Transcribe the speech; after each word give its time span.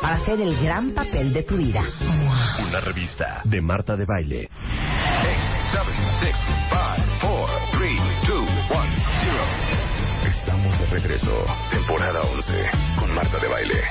para 0.00 0.16
hacer 0.16 0.40
el 0.40 0.56
gran 0.62 0.92
papel 0.92 1.32
de 1.32 1.42
tu 1.42 1.56
vida. 1.56 1.82
Una 2.66 2.80
revista 2.80 3.42
de 3.44 3.60
Marta 3.60 3.96
de 3.96 4.04
Baile. 4.04 4.48
8, 5.72 5.82
7, 5.84 5.90
6, 6.20 6.36
5, 6.46 6.76
4, 7.20 7.58
3, 7.72 8.00
2, 8.28 8.40
1, 8.40 8.50
0. 9.22 9.44
Estamos 10.30 10.78
de 10.78 10.86
regreso. 10.86 11.44
Temporada 11.70 12.22
11 12.22 12.70
con 12.98 13.14
Marta 13.14 13.38
de 13.38 13.48
Baile. 13.48 13.82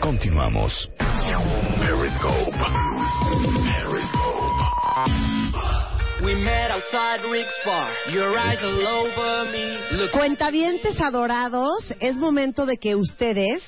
Continuamos. 0.00 0.90
Periscope. 1.80 2.56
Periscope. 3.64 5.45
We 6.22 6.34
met 6.34 6.70
outside 6.70 7.20
Rick's 7.30 7.54
Bar. 7.64 7.92
Your 8.10 8.38
eyes 8.38 8.58
all 8.62 8.86
over 8.86 9.50
me. 9.52 9.76
Look. 9.98 10.12
Cuentavientes 10.12 10.98
adorados, 10.98 11.92
es 12.00 12.16
momento 12.16 12.64
de 12.64 12.78
que 12.78 12.96
ustedes 12.96 13.62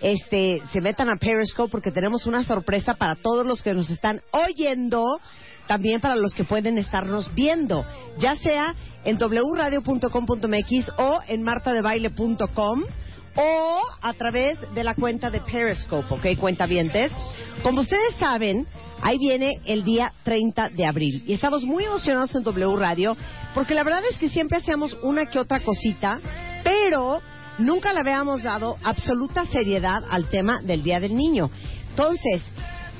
este, 0.00 0.60
se 0.72 0.80
metan 0.80 1.08
a 1.08 1.16
Periscope 1.16 1.70
porque 1.70 1.92
tenemos 1.92 2.26
una 2.26 2.42
sorpresa 2.42 2.94
para 2.94 3.14
todos 3.14 3.46
los 3.46 3.62
que 3.62 3.74
nos 3.74 3.90
están 3.90 4.22
oyendo, 4.32 5.04
también 5.68 6.00
para 6.00 6.16
los 6.16 6.34
que 6.34 6.42
pueden 6.42 6.78
estarnos 6.78 7.32
viendo, 7.32 7.86
ya 8.18 8.34
sea 8.36 8.74
en 9.04 9.16
wradio.com.mx 9.16 10.90
o 10.98 11.20
en 11.28 11.42
martadebaile.com 11.44 12.82
o 13.36 13.82
a 14.02 14.12
través 14.14 14.58
de 14.74 14.82
la 14.82 14.96
cuenta 14.96 15.30
de 15.30 15.40
Periscope, 15.40 16.12
¿ok? 16.12 16.38
Cuentavientes. 16.40 17.12
Como 17.62 17.82
ustedes 17.82 18.16
saben, 18.18 18.66
ahí 19.04 19.18
viene 19.18 19.60
el 19.66 19.84
día 19.84 20.12
30 20.24 20.70
de 20.70 20.86
abril 20.86 21.22
y 21.26 21.34
estamos 21.34 21.62
muy 21.64 21.84
emocionados 21.84 22.34
en 22.34 22.42
W 22.42 22.76
Radio 22.76 23.16
porque 23.54 23.74
la 23.74 23.84
verdad 23.84 24.02
es 24.10 24.18
que 24.18 24.30
siempre 24.30 24.58
hacíamos 24.58 24.96
una 25.02 25.26
que 25.26 25.38
otra 25.38 25.60
cosita, 25.60 26.20
pero 26.64 27.20
nunca 27.58 27.92
le 27.92 28.00
habíamos 28.00 28.42
dado 28.42 28.76
absoluta 28.82 29.44
seriedad 29.46 30.02
al 30.10 30.28
tema 30.30 30.60
del 30.62 30.82
Día 30.82 30.98
del 31.00 31.14
Niño. 31.14 31.50
Entonces, 31.90 32.42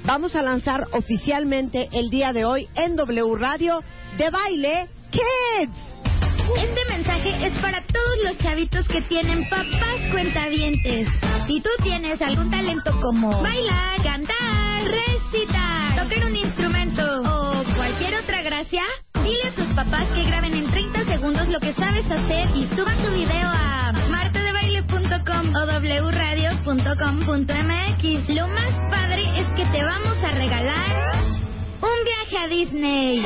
vamos 0.05 0.37
a 0.37 0.43
lanzar 0.43 0.87
oficialmente 0.93 1.89
el 1.91 2.11
día 2.11 2.33
de 2.33 2.45
hoy 2.45 2.69
en 2.75 2.97
W 2.97 3.35
Radio 3.37 3.83
de 4.19 4.31
baile 4.31 4.89
Kids. 5.11 5.95
Este 6.57 6.81
mensaje 6.89 7.47
es 7.47 7.59
para 7.61 7.85
todos 7.87 8.17
los 8.25 8.39
chavitos 8.39 8.87
que 8.87 9.01
tienen 9.03 9.49
papás 9.49 9.97
cuentavientes. 10.13 11.09
Si 11.47 11.61
tú 11.61 11.71
tienes 11.83 12.21
algún 12.21 12.51
talento 12.51 12.93
como 13.01 13.43
bailar, 13.43 14.03
cantar, 14.03 14.85
recitar, 14.85 15.54
tocar 16.05 16.25
un 16.27 16.37
instrumento 16.37 17.03
o 17.23 17.65
cualquier 17.77 18.15
otra 18.17 18.43
gracia, 18.43 18.83
dile 19.23 19.49
a 19.49 19.55
tus 19.55 19.67
papás 19.75 20.07
que 20.15 20.25
graben 20.25 20.53
en 20.53 20.71
30 20.71 21.05
segundos 21.07 21.49
lo 21.49 21.59
que 21.61 21.73
sabes 21.73 22.05
hacer 22.11 22.51
y 22.55 22.67
suban 22.77 22.99
tu 23.03 23.11
video 23.11 23.49
a 23.49 23.93
martadebaile.com 24.11 25.55
o 25.57 25.65
wradio.com.mx. 25.65 26.69
Lo 28.29 28.49
más 28.49 28.73
padre 28.91 29.23
es 29.41 29.49
que 29.57 29.65
te 29.67 29.83
vamos 29.83 30.23
a 30.23 30.33
regalar 30.33 31.23
un 31.81 32.05
viaje 32.05 32.39
a 32.39 32.49
Disney. 32.49 33.23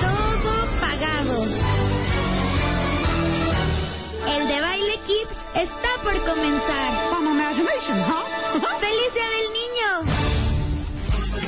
Todo 0.00 0.66
pagado. 0.80 1.44
El 4.26 4.48
de 4.48 4.60
Baile 4.60 4.98
Kids 5.06 5.36
está 5.54 6.02
por 6.02 6.18
comenzar. 6.24 6.88
¡Feliz 8.80 9.14
Día 9.14 9.28
del 9.28 9.37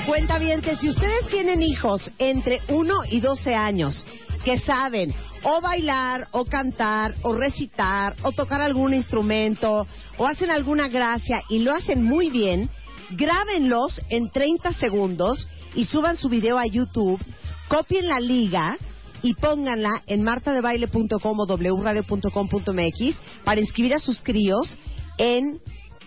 Niño! 0.00 0.06
Cuentavientes, 0.06 0.80
si 0.80 0.88
ustedes 0.88 1.26
tienen 1.28 1.62
hijos 1.62 2.10
entre 2.18 2.60
1 2.68 2.94
y 3.10 3.20
12 3.20 3.54
años 3.54 4.04
que 4.44 4.58
saben 4.58 5.14
o 5.42 5.60
bailar, 5.60 6.28
o 6.32 6.44
cantar, 6.44 7.14
o 7.22 7.34
recitar, 7.34 8.14
o 8.22 8.32
tocar 8.32 8.60
algún 8.60 8.94
instrumento, 8.94 9.86
o 10.18 10.26
hacen 10.26 10.50
alguna 10.50 10.88
gracia 10.88 11.42
y 11.48 11.60
lo 11.60 11.74
hacen 11.74 12.04
muy 12.04 12.30
bien, 12.30 12.70
grábenlos 13.10 14.00
en 14.08 14.30
30 14.30 14.72
segundos 14.74 15.48
y 15.74 15.86
suban 15.86 16.16
su 16.16 16.28
video 16.28 16.58
a 16.58 16.66
YouTube, 16.66 17.20
copien 17.68 18.06
la 18.06 18.20
liga 18.20 18.76
y 19.22 19.34
pónganla 19.34 20.02
en 20.06 20.22
martadebaile.com 20.22 21.40
o 21.40 21.46
wradio.com.mx 21.46 23.16
para 23.44 23.60
inscribir 23.60 23.94
a 23.94 23.98
sus 23.98 24.22
críos 24.22 24.78
en 25.18 25.60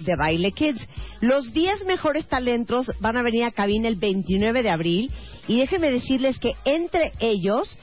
The 0.03 0.15
Baile 0.15 0.51
Kids. 0.51 0.87
Los 1.21 1.53
10 1.53 1.85
mejores 1.85 2.27
talentos 2.27 2.91
van 2.99 3.17
a 3.17 3.23
venir 3.23 3.45
a 3.45 3.51
cabina 3.51 3.87
el 3.87 3.95
29 3.95 4.63
de 4.63 4.69
abril 4.69 5.11
y 5.47 5.59
déjenme 5.59 5.91
decirles 5.91 6.39
que 6.39 6.53
entre 6.65 7.13
ellos 7.19 7.77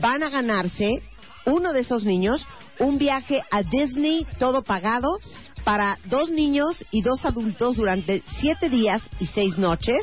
van 0.00 0.22
a 0.22 0.30
ganarse 0.30 1.02
uno 1.44 1.72
de 1.72 1.80
esos 1.80 2.04
niños 2.04 2.46
un 2.78 2.98
viaje 2.98 3.42
a 3.50 3.62
Disney 3.62 4.26
todo 4.38 4.62
pagado 4.62 5.18
para 5.64 5.98
dos 6.06 6.30
niños 6.30 6.84
y 6.90 7.02
dos 7.02 7.24
adultos 7.24 7.76
durante 7.76 8.22
siete 8.40 8.68
días 8.68 9.02
y 9.20 9.26
seis 9.26 9.56
noches, 9.58 10.00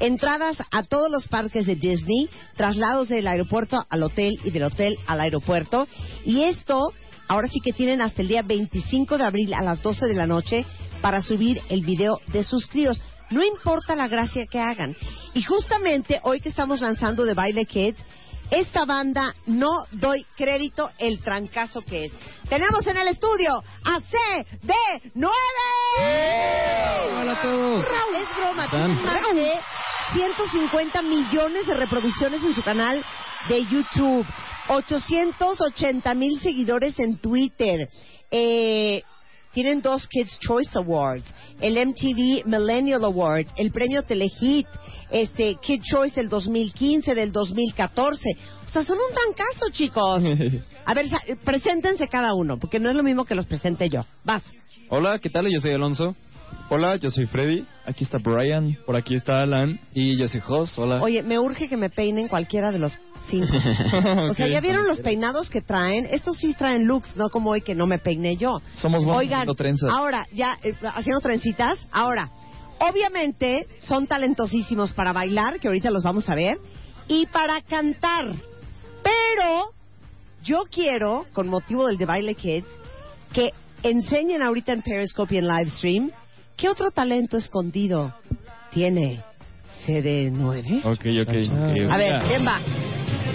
entradas 0.00 0.56
a 0.70 0.82
todos 0.82 1.10
los 1.10 1.28
parques 1.28 1.66
de 1.66 1.76
Disney, 1.76 2.28
traslados 2.56 3.08
del 3.08 3.28
aeropuerto 3.28 3.84
al 3.88 4.02
hotel 4.02 4.38
y 4.44 4.50
del 4.50 4.64
hotel 4.64 4.96
al 5.06 5.20
aeropuerto. 5.20 5.86
Y 6.24 6.42
esto, 6.42 6.92
ahora 7.28 7.48
sí 7.48 7.60
que 7.60 7.72
tienen 7.72 8.00
hasta 8.00 8.22
el 8.22 8.28
día 8.28 8.42
25 8.42 9.18
de 9.18 9.24
abril 9.24 9.54
a 9.54 9.62
las 9.62 9.82
12 9.82 10.06
de 10.06 10.14
la 10.14 10.26
noche 10.26 10.66
para 11.00 11.20
subir 11.20 11.62
el 11.68 11.84
video 11.84 12.20
de 12.28 12.42
sus 12.42 12.66
críos. 12.68 13.00
No 13.30 13.42
importa 13.42 13.96
la 13.96 14.08
gracia 14.08 14.46
que 14.46 14.60
hagan. 14.60 14.96
Y 15.34 15.42
justamente 15.42 16.20
hoy 16.22 16.40
que 16.40 16.48
estamos 16.48 16.80
lanzando 16.80 17.24
de 17.24 17.34
Baile 17.34 17.66
Kids, 17.66 17.98
esta 18.50 18.84
banda 18.84 19.34
no 19.46 19.84
doy 19.90 20.24
crédito 20.36 20.90
el 20.98 21.20
trancazo 21.20 21.82
que 21.82 22.04
es. 22.06 22.12
Tenemos 22.48 22.86
en 22.86 22.96
el 22.96 23.08
estudio 23.08 23.62
a 23.84 23.98
CD9. 23.98 25.28
Hola 27.20 27.32
a 27.32 27.42
todos. 27.42 27.82
Raúl, 27.82 28.14
es 28.14 28.36
broma, 28.36 28.68
más 29.02 29.34
de 29.34 29.52
150 30.12 31.02
millones 31.02 31.66
de 31.66 31.74
reproducciones 31.74 32.42
en 32.44 32.54
su 32.54 32.62
canal 32.62 33.04
de 33.48 33.64
YouTube, 33.66 34.24
880 34.68 36.14
mil 36.14 36.38
seguidores 36.40 36.98
en 37.00 37.18
Twitter. 37.18 37.88
Eh, 38.30 39.02
tienen 39.56 39.80
dos 39.80 40.06
Kids 40.06 40.38
Choice 40.38 40.76
Awards, 40.76 41.32
el 41.62 41.78
MTV 41.78 42.44
Millennial 42.44 43.02
Awards, 43.06 43.54
el 43.56 43.70
premio 43.70 44.02
Telehit, 44.02 44.66
este 45.10 45.56
Kid 45.62 45.80
Choice 45.80 46.20
del 46.20 46.28
2015, 46.28 47.14
del 47.14 47.32
2014. 47.32 48.28
O 48.66 48.68
sea, 48.68 48.82
son 48.82 48.98
un 48.98 49.14
trancazo, 49.14 49.70
chicos. 49.72 50.22
A 50.84 50.92
ver, 50.92 51.06
preséntense 51.42 52.06
cada 52.06 52.34
uno, 52.34 52.58
porque 52.58 52.78
no 52.78 52.90
es 52.90 52.96
lo 52.96 53.02
mismo 53.02 53.24
que 53.24 53.34
los 53.34 53.46
presente 53.46 53.88
yo. 53.88 54.04
Vas. 54.24 54.44
Hola, 54.90 55.18
¿qué 55.20 55.30
tal? 55.30 55.46
Yo 55.50 55.58
soy 55.58 55.72
Alonso. 55.72 56.14
Hola, 56.68 56.96
yo 56.96 57.10
soy 57.10 57.24
Freddy. 57.24 57.64
Aquí 57.86 58.04
está 58.04 58.18
Brian. 58.18 58.76
Por 58.84 58.94
aquí 58.94 59.14
está 59.14 59.38
Alan. 59.38 59.80
Y 59.94 60.18
yo 60.18 60.28
soy 60.28 60.40
Jos. 60.40 60.78
Hola. 60.78 61.00
Oye, 61.02 61.22
me 61.22 61.38
urge 61.38 61.66
que 61.70 61.78
me 61.78 61.88
peinen 61.88 62.28
cualquiera 62.28 62.72
de 62.72 62.78
los 62.78 62.98
cinco. 63.26 63.52
O 64.30 64.34
sea. 64.34 64.48
¿ya 64.48 64.60
vieron 64.60 64.86
los 64.86 65.00
peinados 65.00 65.50
que 65.50 65.60
traen? 65.60 66.06
Estos 66.10 66.38
sí 66.38 66.54
traen 66.54 66.86
looks, 66.86 67.16
no 67.16 67.28
como 67.28 67.50
hoy 67.50 67.60
que 67.60 67.74
no 67.74 67.86
me 67.86 67.98
peiné 67.98 68.36
yo. 68.36 68.60
Somos 68.74 69.04
buenos 69.04 69.20
Oigan, 69.20 69.40
haciendo 69.40 69.54
trenzas. 69.54 69.90
ahora, 69.92 70.26
ya, 70.32 70.58
eh, 70.62 70.74
haciendo 70.82 71.20
trencitas, 71.20 71.78
ahora, 71.92 72.30
obviamente 72.78 73.66
son 73.78 74.06
talentosísimos 74.06 74.92
para 74.92 75.12
bailar, 75.12 75.60
que 75.60 75.68
ahorita 75.68 75.90
los 75.90 76.02
vamos 76.02 76.28
a 76.28 76.34
ver, 76.34 76.58
y 77.08 77.26
para 77.26 77.60
cantar. 77.62 78.34
Pero 79.02 79.70
yo 80.42 80.64
quiero, 80.70 81.26
con 81.32 81.48
motivo 81.48 81.86
del 81.86 81.98
de 81.98 82.06
Baile 82.06 82.34
Kids, 82.34 82.66
que 83.32 83.50
enseñen 83.82 84.42
ahorita 84.42 84.72
en 84.72 84.82
Periscope 84.82 85.34
y 85.34 85.38
en 85.38 85.48
Livestream 85.48 86.10
qué 86.56 86.68
otro 86.68 86.90
talento 86.90 87.36
escondido 87.36 88.14
tiene 88.72 89.22
CD9. 89.86 90.84
Ok, 90.84 91.06
ok. 91.22 91.90
A 91.90 91.96
ver, 91.96 92.22
¿quién 92.22 92.46
va? 92.46 92.60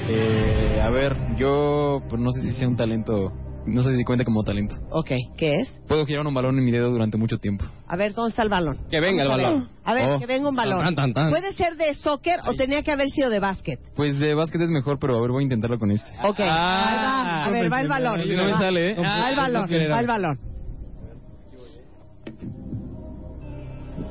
Eh, 0.07 0.81
a 0.83 0.89
ver, 0.89 1.15
yo 1.37 2.01
pues 2.09 2.21
no 2.21 2.31
sé 2.31 2.41
si 2.41 2.53
sea 2.53 2.67
un 2.67 2.75
talento 2.75 3.31
No 3.65 3.83
sé 3.83 3.95
si 3.95 4.03
cuenta 4.03 4.25
como 4.25 4.41
talento. 4.43 4.73
Ok, 4.89 5.09
¿qué 5.37 5.59
es? 5.61 5.79
Puedo 5.87 6.03
girar 6.07 6.25
un 6.25 6.33
balón 6.33 6.57
en 6.57 6.65
mi 6.65 6.71
dedo 6.71 6.89
durante 6.89 7.15
mucho 7.17 7.37
tiempo. 7.37 7.63
A 7.87 7.95
ver, 7.95 8.13
¿dónde 8.15 8.31
está 8.31 8.41
el 8.41 8.49
balón? 8.49 8.79
Que 8.89 8.99
venga 8.99 9.23
Vamos 9.23 9.39
el 9.39 9.45
a 9.45 9.49
ver. 9.49 9.55
balón. 9.59 9.69
A 9.85 9.93
ver, 9.93 10.09
Oh. 10.09 10.19
que 10.19 10.25
venga 10.25 10.49
un 10.49 10.55
balón. 10.55 10.83
Tan, 10.83 10.95
tan, 10.95 11.13
tan. 11.13 11.29
¿Puede 11.29 11.53
ser 11.53 11.75
de 11.75 11.93
soccer 11.93 12.39
o 12.47 12.55
tenía 12.55 12.81
que 12.81 12.91
haber 12.91 13.09
sido 13.09 13.29
de 13.29 13.39
básquet? 13.39 13.79
Pues 13.95 14.17
de 14.19 14.33
básquet 14.33 14.61
es 14.61 14.69
mejor, 14.69 14.97
pero 14.99 15.15
a 15.15 15.21
ver, 15.21 15.29
voy 15.29 15.41
a 15.41 15.43
intentarlo 15.43 15.77
con 15.77 15.91
este. 15.91 16.09
Ok, 16.27 16.39
ahí 16.39 16.47
va. 16.47 17.45
A 17.45 17.49
ver, 17.51 17.71
va 17.71 17.81
el 17.81 17.87
balón. 17.87 18.23
Si 18.23 18.35
no 18.35 18.45
me 18.45 18.51
Va- 18.53 18.57
sale, 18.59 18.91
¿eh? 18.91 18.95
Va 18.99 19.29
el 19.29 19.35
balón, 19.35 19.69
va 19.69 19.99
el 19.99 20.07
balón. 20.07 20.39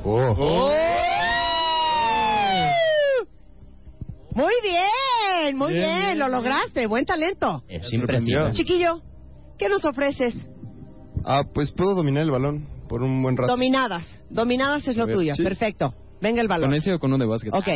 Oh. 0.03 0.71
Muy 4.33 4.53
bien, 4.63 5.57
muy 5.57 5.73
bien, 5.73 6.17
lo 6.17 6.29
lograste, 6.29 6.87
buen 6.87 7.05
talento. 7.05 7.63
Es 7.67 7.91
impresionante. 7.91 8.57
Chiquillo, 8.57 9.01
¿qué 9.57 9.67
nos 9.67 9.83
ofreces? 9.83 10.49
Ah, 11.25 11.43
pues 11.53 11.71
puedo 11.71 11.95
dominar 11.95 12.23
el 12.23 12.31
balón 12.31 12.65
por 12.87 13.03
un 13.03 13.21
buen 13.21 13.35
rato. 13.35 13.51
Dominadas, 13.51 14.05
dominadas 14.29 14.87
es 14.87 14.95
lo 14.95 15.05
ver, 15.05 15.15
tuyo, 15.15 15.35
sí. 15.35 15.43
perfecto. 15.43 15.93
Venga 16.21 16.41
el 16.41 16.47
balón. 16.47 16.69
¿Con 16.69 16.75
ese 16.75 16.93
o 16.93 16.99
con 16.99 17.11
uno 17.11 17.23
de 17.23 17.29
básquet? 17.29 17.53
Ok, 17.53 17.67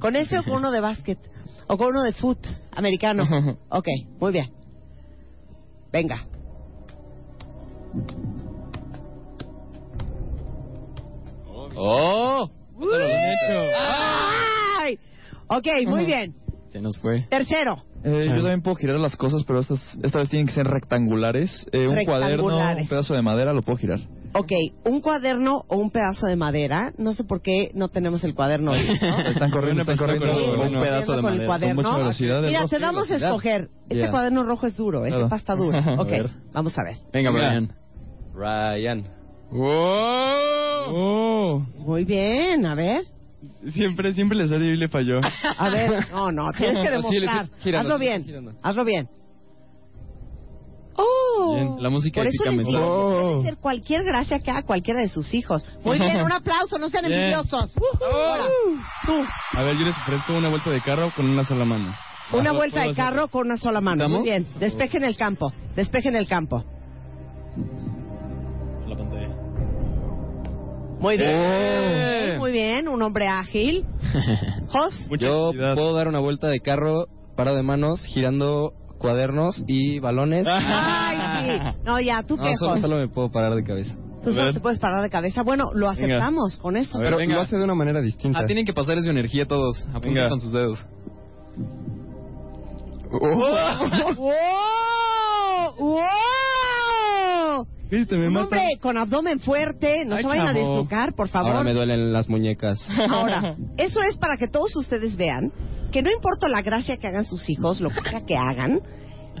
¿con 0.00 0.16
ese 0.16 0.38
o 0.38 0.44
con 0.44 0.54
uno 0.54 0.70
de 0.70 0.80
básquet? 0.80 1.18
¿O 1.66 1.76
con 1.76 1.88
uno 1.88 2.02
de 2.02 2.12
foot 2.12 2.38
americano? 2.72 3.24
Ok, 3.68 3.86
muy 4.18 4.32
bien. 4.32 4.50
Venga. 5.92 6.26
¡Oh! 11.76 12.50
Ok, 15.56 15.66
muy 15.86 16.04
bien. 16.04 16.34
Se 16.68 16.80
nos 16.80 16.98
fue. 16.98 17.26
Tercero. 17.28 17.82
Eh, 18.04 18.22
yo 18.28 18.36
también 18.36 18.62
puedo 18.62 18.74
girar 18.76 18.98
las 18.98 19.14
cosas, 19.16 19.44
pero 19.46 19.60
estas 19.60 19.78
esta 20.02 20.18
vez 20.18 20.28
tienen 20.30 20.46
que 20.46 20.54
ser 20.54 20.66
rectangulares. 20.66 21.66
Eh, 21.70 21.86
un 21.86 22.02
cuaderno, 22.04 22.48
Rectangulares. 22.48 22.82
un 22.84 22.88
pedazo 22.88 23.14
de 23.14 23.22
madera, 23.22 23.52
lo 23.52 23.62
puedo 23.62 23.76
girar. 23.78 24.00
Ok, 24.34 24.50
un 24.86 25.00
cuaderno 25.02 25.62
o 25.68 25.76
un 25.76 25.90
pedazo 25.90 26.26
de 26.26 26.34
madera. 26.36 26.92
No 26.96 27.12
sé 27.12 27.24
por 27.24 27.42
qué 27.42 27.70
no 27.74 27.88
tenemos 27.88 28.24
el 28.24 28.34
cuaderno. 28.34 28.70
hoy, 28.72 28.78
¿no? 29.02 29.18
Están 29.20 29.50
corriendo, 29.50 29.82
están 29.82 29.98
corriendo. 29.98 30.26
Sí, 30.34 30.44
un 30.48 30.56
corriendo 30.56 30.80
pedazo 30.80 31.12
de 31.16 31.20
con 31.22 31.32
el 31.32 31.36
madera, 31.36 31.46
cuaderno. 31.46 31.82
con 31.82 31.84
mucha 31.84 31.98
velocidad. 31.98 32.42
Mira, 32.42 32.66
te 32.66 32.78
damos 32.78 33.10
a 33.10 33.16
escoger. 33.16 33.68
Este 33.90 34.04
Ya. 34.04 34.10
cuaderno 34.10 34.42
rojo 34.44 34.66
es 34.66 34.76
duro, 34.76 35.04
este 35.04 35.10
Claro. 35.16 35.28
pasta 35.28 35.54
duro. 35.54 35.78
A 35.84 36.00
Ok, 36.00 36.10
ver. 36.10 36.30
vamos 36.54 36.76
a 36.78 36.82
ver. 36.84 36.96
Venga, 37.12 37.30
Brian. 37.30 37.70
Ryan. 38.34 39.04
¡Oh! 40.94 41.62
Muy 41.78 42.04
bien, 42.04 42.64
a 42.66 42.74
ver. 42.74 43.02
Siempre, 43.72 44.12
siempre 44.14 44.36
le 44.38 44.48
salió 44.48 44.72
y 44.72 44.76
le 44.76 44.88
falló. 44.88 45.20
A 45.58 45.68
ver, 45.70 46.06
no, 46.12 46.30
no, 46.32 46.52
tienes 46.52 46.76
que 46.78 46.88
Así, 46.94 47.14
demostrar. 47.20 47.48
gíralo, 47.58 47.88
hazlo 47.88 47.98
sí, 47.98 48.04
bien, 48.04 48.24
gíralo. 48.24 48.52
hazlo 48.62 48.84
bien. 48.84 49.08
¡Oh! 50.94 51.54
Bien, 51.54 51.82
la 51.82 51.88
música 51.90 52.20
Por 52.20 52.26
eso 52.28 52.44
épica 52.44 52.50
les 52.50 52.56
me 52.58 52.64
digo 52.64 52.80
sale. 52.80 53.16
que 53.16 53.32
puede 53.32 53.42
ser 53.44 53.56
cualquier 53.58 54.04
gracia 54.04 54.40
que 54.40 54.50
haga 54.50 54.62
cualquiera 54.62 55.00
de 55.00 55.08
sus 55.08 55.32
hijos. 55.32 55.64
Muy 55.84 55.98
bien, 55.98 56.20
un 56.22 56.30
aplauso, 56.32 56.78
no 56.78 56.88
sean 56.90 57.06
Bien. 57.06 57.18
envidiosos. 57.18 57.72
Ahora, 58.00 58.44
tú, 59.06 59.24
A 59.52 59.62
ver, 59.62 59.76
yo 59.78 59.84
les 59.86 59.96
ofrezco 59.96 60.34
una 60.34 60.48
vuelta 60.50 60.70
de 60.70 60.82
carro 60.82 61.10
con 61.16 61.28
una 61.28 61.44
sola 61.44 61.64
mano. 61.64 61.94
una 62.32 62.52
vuelta 62.52 62.82
de 62.82 62.94
carro 62.94 63.28
con 63.28 63.46
una 63.46 63.56
sola 63.56 63.80
mano. 63.80 64.06
Muy 64.08 64.18
¿Estamos? 64.20 64.24
bien, 64.24 64.60
despejen 64.60 65.02
el 65.04 65.16
campo, 65.16 65.52
despejen 65.74 66.14
el 66.14 66.26
campo. 66.28 66.62
Muy 71.02 71.16
bien. 71.18 71.30
¡Eh! 71.32 72.36
Muy 72.38 72.52
bien, 72.52 72.88
un 72.88 73.02
hombre 73.02 73.26
ágil. 73.28 73.84
Jos, 74.68 75.08
Yo 75.18 75.48
actividad. 75.48 75.74
puedo 75.74 75.94
dar 75.94 76.08
una 76.08 76.20
vuelta 76.20 76.48
de 76.48 76.60
carro 76.60 77.06
parado 77.36 77.56
de 77.56 77.62
manos, 77.62 78.02
girando 78.04 78.72
cuadernos 78.98 79.62
y 79.66 79.98
balones. 79.98 80.46
Ay, 80.48 81.18
sí. 81.42 81.78
No, 81.84 82.00
ya, 82.00 82.22
tú 82.22 82.36
No, 82.36 82.44
qué, 82.44 82.54
solo, 82.56 82.72
Jos. 82.72 82.80
solo 82.82 82.96
me 82.98 83.08
puedo 83.08 83.30
parar 83.30 83.54
de 83.54 83.64
cabeza. 83.64 83.94
Tú 84.22 84.32
solo 84.32 84.52
te 84.52 84.60
puedes 84.60 84.78
parar 84.78 85.02
de 85.02 85.10
cabeza. 85.10 85.42
Bueno, 85.42 85.70
lo 85.74 85.88
aceptamos 85.88 86.56
con 86.58 86.76
eso. 86.76 86.98
Ver, 86.98 87.08
Pero 87.08 87.16
venga. 87.18 87.34
lo 87.34 87.40
hace 87.40 87.56
de 87.56 87.64
una 87.64 87.74
manera 87.74 88.00
distinta. 88.00 88.38
Ah, 88.38 88.46
tienen 88.46 88.64
que 88.64 88.72
pasar 88.72 88.96
esa 88.96 89.10
energía 89.10 89.46
todos. 89.46 89.82
Apunten 89.88 90.14
Venga. 90.14 90.28
con 90.28 90.40
sus 90.40 90.52
dedos. 90.52 90.86
¡Wow! 93.10 94.14
¡Wow! 95.76 96.04
¿Viste? 97.92 98.16
Me 98.16 98.28
Un 98.28 98.32
mata. 98.32 98.44
hombre 98.46 98.62
con 98.80 98.96
abdomen 98.96 99.38
fuerte, 99.40 100.06
no 100.06 100.16
Ay, 100.16 100.22
se 100.22 100.28
vayan 100.28 100.48
a 100.48 100.54
chavo. 100.54 100.68
deslucar, 100.70 101.14
por 101.14 101.28
favor. 101.28 101.50
Ahora 101.52 101.62
me 101.64 101.74
duelen 101.74 102.10
las 102.10 102.26
muñecas. 102.26 102.78
Ahora, 103.10 103.54
eso 103.76 104.00
es 104.02 104.16
para 104.16 104.38
que 104.38 104.48
todos 104.48 104.74
ustedes 104.76 105.14
vean 105.16 105.52
que 105.92 106.00
no 106.00 106.10
importa 106.10 106.48
la 106.48 106.62
gracia 106.62 106.96
que 106.96 107.06
hagan 107.06 107.26
sus 107.26 107.50
hijos, 107.50 107.82
lo 107.82 107.90
que 107.90 108.00
sea 108.08 108.22
que 108.26 108.34
hagan, 108.34 108.80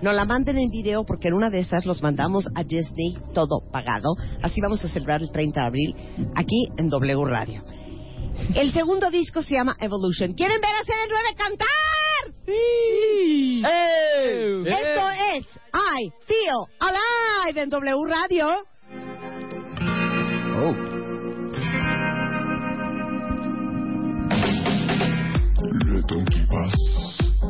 nos 0.02 0.14
la 0.14 0.26
manden 0.26 0.58
en 0.58 0.68
video 0.68 1.04
porque 1.06 1.28
en 1.28 1.34
una 1.34 1.48
de 1.48 1.60
esas 1.60 1.86
los 1.86 2.02
mandamos 2.02 2.44
a 2.54 2.62
Disney 2.62 3.16
todo 3.32 3.62
pagado. 3.72 4.16
Así 4.42 4.60
vamos 4.60 4.84
a 4.84 4.88
celebrar 4.88 5.22
el 5.22 5.30
30 5.32 5.58
de 5.58 5.66
abril 5.66 5.96
aquí 6.34 6.68
en 6.76 6.88
W 6.90 7.24
Radio. 7.24 7.62
El 8.54 8.70
segundo 8.72 9.10
disco 9.10 9.42
se 9.42 9.54
llama 9.54 9.76
Evolution. 9.80 10.34
¿Quieren 10.34 10.60
ver 10.60 10.70
a 10.74 10.84
CN9 10.84 11.36
cantar? 11.38 11.68
Esto 14.66 15.10
es 15.10 15.46
I 15.72 16.10
Feel 16.26 16.66
Alive 16.80 17.58
en 17.58 17.70
W 17.70 17.96
Radio. 18.08 18.46
Le 25.72 26.02
temps 26.02 26.24
qui 26.24 26.42
passe, 26.46 26.74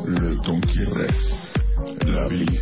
le 0.05 0.35
temps 0.43 0.61
qui 0.61 0.83
reste, 0.83 1.57
la 2.05 2.27
vie 2.27 2.59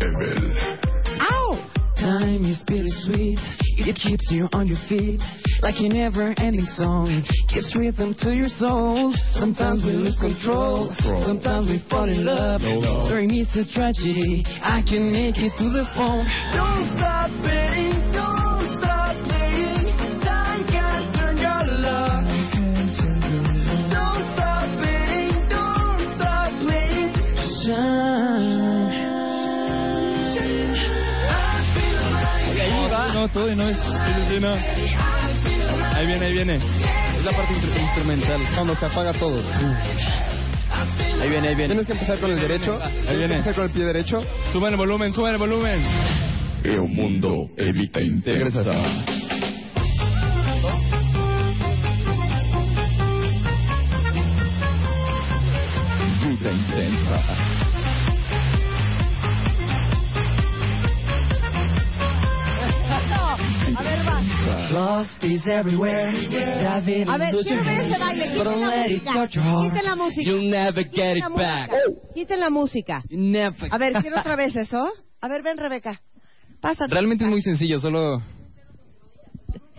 est 0.00 0.16
belle. 0.18 0.78
¡Au! 1.20 1.56
Time 1.96 2.44
is 2.44 2.64
bittersweet. 2.66 3.63
It 3.86 3.96
keeps 3.96 4.30
you 4.30 4.48
on 4.52 4.66
your 4.66 4.78
feet 4.88 5.20
like 5.60 5.74
a 5.76 5.88
never-ending 5.88 6.64
song. 6.76 7.22
Gives 7.52 7.76
rhythm 7.76 8.14
to 8.20 8.32
your 8.32 8.48
soul. 8.48 9.14
Sometimes 9.36 9.84
we 9.84 9.92
lose 9.92 10.16
control. 10.18 10.88
Sometimes 11.26 11.68
we 11.68 11.84
fall 11.90 12.08
in 12.08 12.24
love. 12.24 12.62
During 13.08 13.34
it's 13.34 13.54
a 13.56 13.64
tragedy. 13.74 14.42
I 14.62 14.80
can 14.88 15.12
make 15.12 15.36
it 15.36 15.52
to 15.58 15.68
the 15.68 15.84
phone. 15.94 16.24
Don't 16.56 16.88
stop 16.96 17.28
betting. 17.44 17.63
Todo 33.34 33.50
y 33.52 33.56
no 33.56 33.68
es. 33.68 33.76
sí, 33.76 33.84
sí, 34.30 34.40
no. 34.40 34.54
Ahí 35.94 36.06
viene, 36.06 36.24
ahí 36.26 36.32
viene. 36.32 36.54
Es 36.56 37.24
la 37.24 37.32
parte 37.32 37.52
instru- 37.54 37.80
instrumental. 37.82 38.40
Cuando 38.54 38.74
se 38.76 38.86
apaga 38.86 39.12
todo. 39.14 39.42
Ahí 41.20 41.28
viene, 41.28 41.48
ahí 41.48 41.54
viene. 41.54 41.66
Tienes 41.74 41.86
que 41.86 41.92
empezar 41.92 42.18
con 42.18 42.30
el 42.30 42.40
derecho. 42.40 42.78
Tienes 42.78 43.06
que 43.08 43.16
viene. 43.16 43.32
empezar 43.34 43.54
con 43.54 43.64
el 43.64 43.70
pie 43.70 43.84
derecho. 43.84 44.24
Suban 44.52 44.72
el 44.72 44.78
volumen, 44.78 45.12
suban 45.12 45.32
el 45.34 45.38
volumen. 45.38 45.80
E 46.62 46.78
un 46.78 46.94
mundo 46.94 47.50
e 47.58 47.72
vita 47.72 48.00
intensa. 48.00 48.62
Vita 56.28 56.50
intensa. 56.50 57.43
A 63.76 63.82
ver, 63.82 63.98
va. 64.06 64.70
Lost 64.70 65.24
is 65.24 65.46
everywhere. 65.46 66.10
A 66.66 66.80
ver, 66.80 67.04
quiero 67.42 67.64
ver 67.64 67.84
ese 67.86 67.98
baile. 67.98 68.24
But 68.24 68.32
Quiten 68.32 68.44
don't 68.44 68.60
la 68.60 68.68
let 68.68 68.86
it 68.90 69.02
música. 69.02 69.12
touch 69.14 69.34
your 69.34 69.44
heart. 69.44 69.72
Quiten 69.72 69.84
la 69.84 69.94
música. 69.96 70.22
You'll 70.30 70.50
never 70.50 70.84
get 70.90 71.16
it 71.16 71.36
back. 71.36 71.70
Quiten 72.14 72.40
la 72.40 72.50
música. 72.50 73.02
Never. 73.10 73.68
A 73.72 73.78
ver, 73.78 73.92
quiero 73.94 74.18
otra 74.20 74.36
vez 74.36 74.54
eso. 74.56 74.90
A 75.20 75.28
ver, 75.28 75.42
ven, 75.42 75.56
Rebeca. 75.58 76.00
Pásate. 76.60 76.92
Realmente 76.92 77.24
es 77.24 77.30
muy 77.30 77.42
sencillo, 77.42 77.78
solo... 77.80 78.22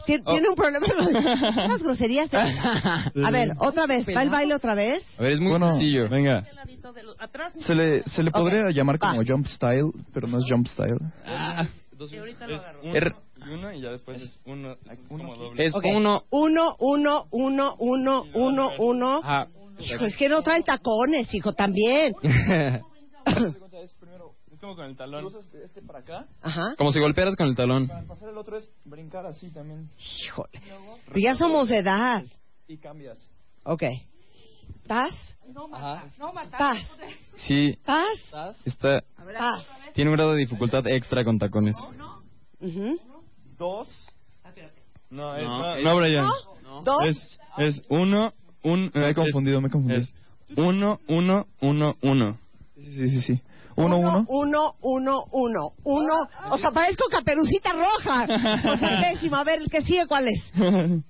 Tien- 0.05 0.23
Tiene 0.23 0.49
un 0.49 0.55
problema. 0.55 0.85
Unas 1.65 1.81
groserías. 1.81 2.31
¿eh? 2.31 2.37
A 2.37 3.31
ver, 3.31 3.53
otra 3.57 3.87
vez. 3.87 4.05
¿Va 4.15 4.21
el 4.21 4.29
baile 4.29 4.53
otra 4.53 4.75
vez? 4.75 5.03
A 5.17 5.23
ver, 5.23 5.31
es 5.31 5.39
muy 5.39 5.49
Bueno, 5.49 5.71
sencillo. 5.71 6.07
venga. 6.09 6.43
Se 7.59 7.73
le, 7.73 8.03
se 8.03 8.21
le 8.21 8.29
podría 8.29 8.69
llamar 8.69 8.99
como 8.99 9.17
va. 9.17 9.23
jump 9.25 9.47
style, 9.47 9.91
pero 10.13 10.27
no 10.27 10.37
es 10.37 10.43
jump 10.47 10.67
style. 10.67 10.97
Er- 12.93 13.15
y 13.15 13.24
uno 13.41 13.71
y 13.73 13.81
ya 13.81 13.91
después 13.91 14.21
es 14.21 14.39
uno, 14.45 14.77
como 15.07 15.35
doble. 15.35 15.65
es 15.65 15.75
Ok. 15.75 15.85
uno... 15.93 16.23
Uno, 16.29 16.75
uno, 16.79 17.27
uno, 17.31 17.75
uno, 17.79 18.23
uno, 18.33 18.71
uno. 18.79 19.21
Ah, 19.23 19.47
Hijo, 19.77 20.05
es 20.05 20.15
que 20.15 20.29
no 20.29 20.41
traen 20.41 20.63
tacones, 20.63 21.33
hijo, 21.33 21.53
también. 21.53 22.15
Es 22.23 22.81
como 24.61 24.75
con 24.75 24.85
el 24.85 24.95
talón. 24.95 25.27
este 25.63 25.81
para 25.81 25.99
acá. 25.99 26.27
Ajá. 26.41 26.75
como 26.77 26.91
si 26.91 26.99
golpearas 26.99 27.35
con 27.35 27.47
el 27.47 27.55
talón. 27.55 27.87
Para 27.87 28.03
pasar 28.07 28.29
el 28.29 28.37
otro 28.37 28.57
es 28.57 28.69
brincar 28.85 29.25
así 29.25 29.51
también. 29.51 29.89
Híjole. 30.25 30.61
Pero 31.05 31.19
ya 31.19 31.35
somos 31.35 31.67
de 31.69 31.77
edad. 31.79 32.23
Y 32.67 32.77
cambias. 32.77 33.19
Ok. 33.63 33.83
¿Taz? 34.87 35.13
Ajá. 35.73 36.05
¿Taz? 36.57 36.77
Sí, 37.35 37.77
¿Taz? 37.83 38.55
está, 38.65 39.03
tiene 39.93 40.09
un 40.11 40.15
grado 40.15 40.31
de 40.33 40.39
dificultad 40.39 40.87
extra 40.87 41.23
con 41.23 41.37
tacones. 41.37 41.75
Ujú. 42.59 42.99
Dos. 43.57 43.87
No, 45.09 45.35
es, 45.35 45.43
No, 45.43 45.57
no, 45.59 45.75
es- 45.75 45.83
no, 45.83 45.97
Brian. 45.97 46.27
¿Dos? 46.83 47.03
Es, 47.05 47.39
es 47.57 47.81
uno, 47.89 48.33
un... 48.63 48.91
Me 48.93 49.09
he 49.09 49.13
confundido, 49.13 49.61
me 49.61 49.67
he 49.67 49.71
confundido. 49.71 50.01
Es 50.01 50.13
uno, 50.57 50.99
uno, 51.07 51.45
uno, 51.61 51.93
uno. 52.01 52.37
Sí, 52.75 53.09
sí, 53.09 53.21
sí. 53.21 53.41
Uno, 53.77 53.97
uno. 53.97 54.25
Uno, 54.27 54.75
uno, 54.81 55.23
uno. 55.31 55.71
Uno. 55.83 56.13
O 56.51 56.57
sea, 56.57 56.71
parezco 56.71 57.05
caperucita 57.09 57.71
roja. 57.73 58.23
O 58.73 58.77
sea, 58.77 58.89
el 58.99 59.13
décimo. 59.15 59.35
A 59.37 59.43
ver, 59.43 59.61
el 59.61 59.69
que 59.69 59.81
sigue, 59.83 60.07
¿cuál 60.07 60.27
es? 60.27 60.41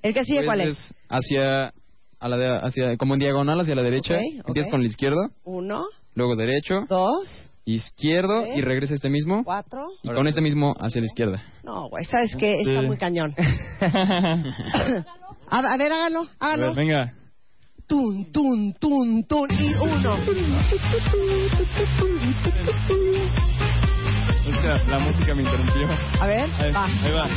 ¿El 0.01 0.13
que 0.13 0.23
sigue, 0.25 0.39
Pues 0.39 0.45
cuál 0.47 0.61
es? 0.61 0.69
es 0.79 0.93
hacia, 1.09 1.73
a 2.19 2.27
la 2.29 2.37
de- 2.37 2.59
hacia, 2.67 2.97
como 2.97 3.13
en 3.15 3.19
diagonal 3.21 3.59
hacia 3.61 3.75
la 3.75 3.83
derecha. 3.83 4.15
Ok, 4.15 4.21
ok. 4.41 4.47
Empiezas 4.49 4.71
con 4.71 4.81
el 4.81 4.87
izquierdo, 4.87 5.29
Uno, 5.43 5.85
luego 6.15 6.35
derecho, 6.35 6.75
dos, 6.89 7.49
izquierdo 7.65 8.41
Ok. 8.41 8.48
y 8.57 8.62
regresa 8.62 8.93
este 8.93 9.10
mismo. 9.10 9.43
cuatro. 9.43 9.88
Y 10.03 10.10
con 10.10 10.27
este 10.27 10.41
mismo 10.41 10.75
hacia 10.79 11.01
la 11.01 11.07
izquierda. 11.07 11.43
No, 11.63 11.89
güey, 11.89 12.05
¿sabes 12.05 12.36
qué? 12.38 12.62
Está 12.62 12.81
muy 12.84 12.98
cañón. 12.98 13.34
A, 15.48 15.60
a 15.60 15.77
ver, 15.77 15.91
hágalo, 15.91 16.22
A 16.39 16.45
hágalo. 16.53 16.67
ver, 16.67 16.75
venga. 16.75 17.13
Tun, 17.88 18.31
tun, 18.31 18.74
tun, 18.79 19.24
tun. 19.25 19.48
Y 19.51 19.74
uno. 19.75 20.17
Sea, 24.65 24.81
la 24.89 24.98
música 25.00 25.36
me 25.36 25.43
interrumpió. 25.43 25.88
A 26.19 26.25
ver, 26.25 26.50
Ahí, 26.60 26.72
va. 26.72 26.86
ahí 26.86 27.12
va. 27.12 27.27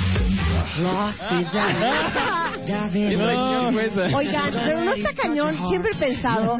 ¿Qué 2.65 3.17
traición 3.17 3.73
fue 3.73 3.87
esa? 3.87 4.17
Oigan, 4.17 4.51
pero 4.53 4.81
no 4.85 4.93
está 4.93 5.13
cañón. 5.15 5.57
Siempre 5.69 5.91
he 5.93 5.97
pensado, 5.97 6.59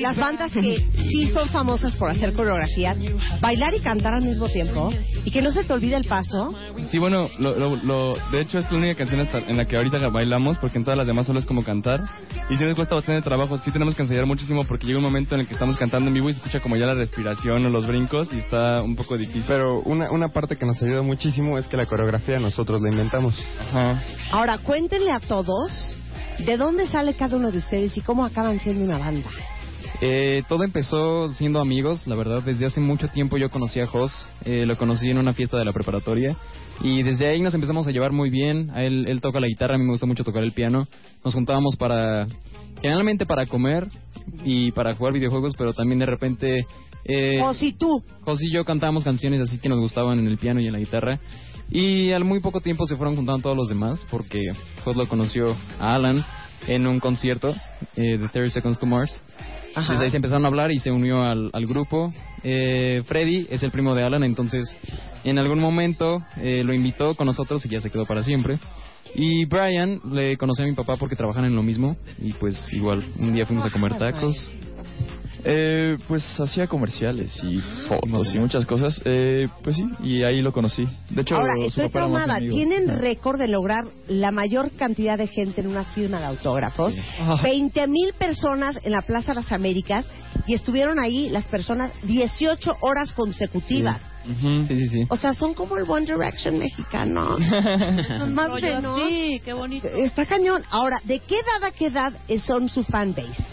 las 0.00 0.16
bandas 0.16 0.52
que 0.52 0.86
sí 0.94 1.28
son 1.32 1.48
famosas 1.48 1.94
por 1.96 2.10
hacer 2.10 2.32
coreografías, 2.34 2.98
bailar 3.40 3.74
y 3.74 3.80
cantar 3.80 4.14
al 4.14 4.22
mismo 4.24 4.48
tiempo, 4.48 4.90
y 5.24 5.30
que 5.30 5.40
no 5.40 5.50
se 5.50 5.64
te 5.64 5.72
olvide 5.72 5.96
el 5.96 6.04
paso. 6.04 6.54
Sí, 6.90 6.98
bueno, 6.98 7.28
lo, 7.38 7.54
lo, 7.58 7.76
lo- 7.76 8.12
de 8.30 8.42
hecho 8.42 8.58
es 8.58 8.70
la 8.70 8.76
única 8.78 8.94
canción 8.96 9.20
hasta- 9.20 9.38
en 9.38 9.56
la 9.56 9.64
que 9.64 9.76
ahorita 9.76 9.98
bailamos, 10.08 10.58
porque 10.58 10.78
en 10.78 10.84
todas 10.84 10.98
las 10.98 11.06
demás 11.06 11.26
solo 11.26 11.38
es 11.38 11.46
como 11.46 11.62
cantar. 11.62 12.00
Y 12.50 12.56
sí 12.56 12.64
nos 12.64 12.74
cuesta 12.74 12.94
bastante 12.94 13.22
trabajo, 13.22 13.56
sí 13.58 13.70
tenemos 13.70 13.94
que 13.94 14.02
ensayar 14.02 14.26
muchísimo, 14.26 14.64
porque 14.64 14.86
llega 14.86 14.98
un 14.98 15.04
momento 15.04 15.34
en 15.34 15.42
el 15.42 15.46
que 15.46 15.54
estamos 15.54 15.76
cantando 15.76 16.08
en 16.08 16.14
vivo 16.14 16.28
y 16.28 16.32
se 16.32 16.38
escucha 16.38 16.60
como 16.60 16.76
ya 16.76 16.86
la 16.86 16.94
respiración 16.94 17.64
o 17.64 17.70
los 17.70 17.86
brincos 17.86 18.28
y 18.32 18.38
está 18.38 18.82
un 18.82 18.96
poco 18.96 19.16
difícil. 19.16 19.44
Pero 19.46 19.80
una, 19.94 20.10
una 20.10 20.28
parte 20.28 20.56
que 20.56 20.66
nos 20.66 20.82
ayuda 20.82 21.02
muchísimo 21.02 21.56
es 21.58 21.66
que 21.68 21.76
la 21.76 21.86
coreografía 21.86 22.38
nosotros 22.38 22.82
la 22.82 22.90
inventamos. 22.90 23.34
Ajá. 23.58 24.02
Ahora, 24.30 24.58
cuéntenle 24.58 25.10
a 25.12 25.20
todos 25.20 25.96
de 26.38 26.56
dónde 26.56 26.86
sale 26.86 27.14
cada 27.14 27.36
uno 27.36 27.50
de 27.50 27.58
ustedes 27.58 27.96
y 27.96 28.00
cómo 28.00 28.24
acaban 28.24 28.58
siendo 28.58 28.84
una 28.84 28.98
banda. 28.98 29.30
Eh, 30.00 30.42
todo 30.48 30.64
empezó 30.64 31.28
siendo 31.28 31.60
amigos, 31.60 32.06
la 32.06 32.16
verdad. 32.16 32.42
Desde 32.42 32.66
hace 32.66 32.80
mucho 32.80 33.08
tiempo 33.08 33.36
yo 33.38 33.50
conocí 33.50 33.80
a 33.80 33.86
Jos. 33.86 34.26
eh, 34.44 34.66
lo 34.66 34.76
conocí 34.76 35.08
en 35.08 35.18
una 35.18 35.32
fiesta 35.32 35.56
de 35.56 35.64
la 35.64 35.72
preparatoria. 35.72 36.36
Y 36.80 37.02
desde 37.02 37.28
ahí 37.28 37.40
nos 37.40 37.54
empezamos 37.54 37.86
a 37.86 37.90
llevar 37.92 38.12
muy 38.12 38.30
bien. 38.30 38.70
A 38.74 38.82
él, 38.82 39.06
él 39.08 39.20
toca 39.20 39.38
la 39.40 39.46
guitarra, 39.46 39.76
a 39.76 39.78
mí 39.78 39.84
me 39.84 39.92
gusta 39.92 40.06
mucho 40.06 40.24
tocar 40.24 40.42
el 40.42 40.52
piano. 40.52 40.86
Nos 41.24 41.32
juntábamos 41.32 41.76
para, 41.76 42.26
generalmente 42.82 43.24
para 43.24 43.46
comer 43.46 43.86
y 44.44 44.72
para 44.72 44.94
jugar 44.94 45.12
videojuegos, 45.12 45.54
pero 45.56 45.72
también 45.72 45.98
de 45.98 46.06
repente... 46.06 46.66
Eh, 47.04 47.40
o 47.42 47.52
si 47.54 47.74
tú. 47.74 48.02
Jos 48.22 48.42
y 48.42 48.50
yo 48.50 48.64
cantábamos 48.64 49.04
canciones 49.04 49.40
así 49.40 49.58
que 49.58 49.68
nos 49.68 49.78
gustaban 49.78 50.18
en 50.18 50.26
el 50.26 50.38
piano 50.38 50.60
y 50.60 50.66
en 50.66 50.72
la 50.72 50.78
guitarra. 50.78 51.20
Y 51.70 52.12
al 52.12 52.24
muy 52.24 52.40
poco 52.40 52.60
tiempo 52.60 52.86
se 52.86 52.96
fueron 52.96 53.16
juntando 53.16 53.42
todos 53.42 53.56
los 53.56 53.68
demás, 53.68 54.06
porque 54.10 54.52
Jos 54.84 54.96
lo 54.96 55.08
conoció 55.08 55.56
a 55.78 55.94
Alan 55.94 56.24
en 56.66 56.86
un 56.86 57.00
concierto 57.00 57.54
eh, 57.96 58.18
de 58.18 58.28
30 58.28 58.50
Seconds 58.50 58.78
to 58.78 58.86
Mars. 58.86 59.22
Ajá. 59.74 59.92
Desde 59.92 60.04
ahí 60.04 60.10
se 60.10 60.16
empezaron 60.16 60.44
a 60.44 60.48
hablar 60.48 60.72
y 60.72 60.78
se 60.78 60.90
unió 60.90 61.22
al, 61.22 61.50
al 61.52 61.66
grupo. 61.66 62.12
Eh, 62.42 63.02
Freddy 63.06 63.46
es 63.50 63.62
el 63.62 63.70
primo 63.70 63.94
de 63.94 64.04
Alan, 64.04 64.22
entonces 64.22 64.76
en 65.24 65.38
algún 65.38 65.58
momento 65.58 66.22
eh, 66.36 66.62
lo 66.64 66.74
invitó 66.74 67.16
con 67.16 67.26
nosotros 67.26 67.64
y 67.66 67.70
ya 67.70 67.80
se 67.80 67.90
quedó 67.90 68.06
para 68.06 68.22
siempre. 68.22 68.58
Y 69.14 69.44
Brian 69.44 70.00
le 70.10 70.36
conocí 70.36 70.62
a 70.62 70.66
mi 70.66 70.74
papá 70.74 70.96
porque 70.96 71.16
trabajan 71.16 71.44
en 71.44 71.54
lo 71.54 71.62
mismo 71.62 71.96
y 72.18 72.32
pues 72.32 72.72
igual 72.72 73.04
un 73.18 73.32
día 73.32 73.46
fuimos 73.46 73.64
a 73.64 73.70
comer 73.70 73.96
tacos. 73.96 74.50
Eh, 75.46 75.98
pues 76.08 76.24
hacía 76.40 76.66
comerciales 76.66 77.30
y 77.44 77.58
fotos 77.86 78.34
y 78.34 78.38
muchas 78.38 78.64
cosas. 78.64 79.00
Eh, 79.04 79.46
pues 79.62 79.76
sí, 79.76 79.84
y 80.02 80.24
ahí 80.24 80.40
lo 80.40 80.52
conocí. 80.52 80.88
De 81.10 81.20
hecho, 81.20 81.36
Ahora, 81.36 81.52
estoy 81.66 81.90
traumada. 81.90 82.38
Tienen 82.38 82.88
récord 82.98 83.38
de 83.38 83.48
lograr 83.48 83.84
la 84.08 84.30
mayor 84.30 84.70
cantidad 84.72 85.18
de 85.18 85.26
gente 85.26 85.60
en 85.60 85.66
una 85.66 85.84
firma 85.84 86.18
de 86.18 86.26
autógrafos. 86.26 86.96
Ah. 87.20 87.40
20 87.42 87.86
mil 87.88 88.14
personas 88.14 88.80
en 88.84 88.92
la 88.92 89.02
Plaza 89.02 89.32
de 89.32 89.42
las 89.42 89.52
Américas 89.52 90.06
y 90.46 90.54
estuvieron 90.54 90.98
ahí 90.98 91.28
las 91.28 91.44
personas 91.44 91.92
18 92.04 92.78
horas 92.80 93.12
consecutivas. 93.12 94.00
Sí, 94.24 94.66
sí, 94.66 94.88
sí. 94.88 95.06
O 95.08 95.16
sea, 95.16 95.34
son 95.34 95.54
como 95.54 95.76
el 95.76 95.84
One 95.88 96.06
Direction 96.06 96.58
mexicano. 96.58 97.36
Son 98.18 98.34
más 98.34 98.50
menos. 98.60 99.00
Sí, 99.00 99.40
qué 99.44 99.52
bonito. 99.52 99.88
Está 99.88 100.24
cañón. 100.24 100.64
Ahora, 100.70 101.00
¿de 101.04 101.20
qué 101.20 101.36
edad 101.36 101.64
a 101.68 101.70
qué 101.70 101.86
edad 101.86 102.12
son 102.38 102.68
su 102.68 102.84
fanbase? 102.84 103.44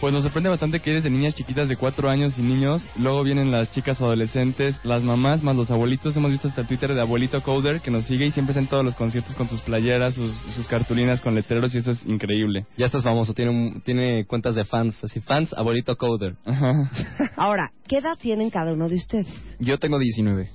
Pues 0.00 0.12
nos 0.12 0.22
sorprende 0.24 0.50
bastante 0.50 0.80
que 0.80 0.90
eres 0.90 1.04
de 1.04 1.10
niñas 1.10 1.34
chiquitas 1.34 1.68
de 1.68 1.76
cuatro 1.76 2.10
años 2.10 2.38
y 2.38 2.42
niños, 2.42 2.86
luego 2.96 3.22
vienen 3.22 3.50
las 3.50 3.70
chicas 3.70 3.98
adolescentes, 4.00 4.76
las 4.84 5.02
mamás 5.02 5.42
más 5.42 5.56
los 5.56 5.70
abuelitos, 5.70 6.14
hemos 6.16 6.30
visto 6.30 6.48
hasta 6.48 6.60
el 6.60 6.66
Twitter 6.66 6.94
de 6.94 7.00
abuelito 7.00 7.42
Coder 7.42 7.80
que 7.80 7.90
nos 7.90 8.04
sigue 8.04 8.26
y 8.26 8.30
siempre 8.30 8.52
está 8.52 8.60
en 8.60 8.66
todos 8.68 8.84
los 8.84 8.94
conciertos 8.94 9.34
con 9.34 9.48
sus 9.48 9.60
playeras, 9.62 10.14
sus, 10.14 10.30
sus 10.54 10.66
cartulinas 10.68 11.20
con 11.22 11.34
letreros 11.34 11.74
y 11.74 11.78
eso 11.78 11.92
es 11.92 12.04
increíble. 12.06 12.66
Ya 12.76 12.86
estás 12.86 13.02
famoso, 13.04 13.32
tiene, 13.32 13.50
un- 13.50 13.80
tiene 13.80 14.26
cuentas 14.26 14.54
de 14.54 14.64
fans, 14.66 15.02
así 15.02 15.20
fans, 15.20 15.54
abuelito 15.54 15.96
coder. 15.96 16.36
Ajá. 16.44 16.72
Ahora, 17.36 17.72
¿qué 17.88 17.98
edad 17.98 18.18
tienen 18.20 18.50
cada 18.50 18.74
uno 18.74 18.88
de 18.90 18.96
ustedes? 18.96 19.56
Yo 19.58 19.78
tengo 19.78 19.98
19. 19.98 20.50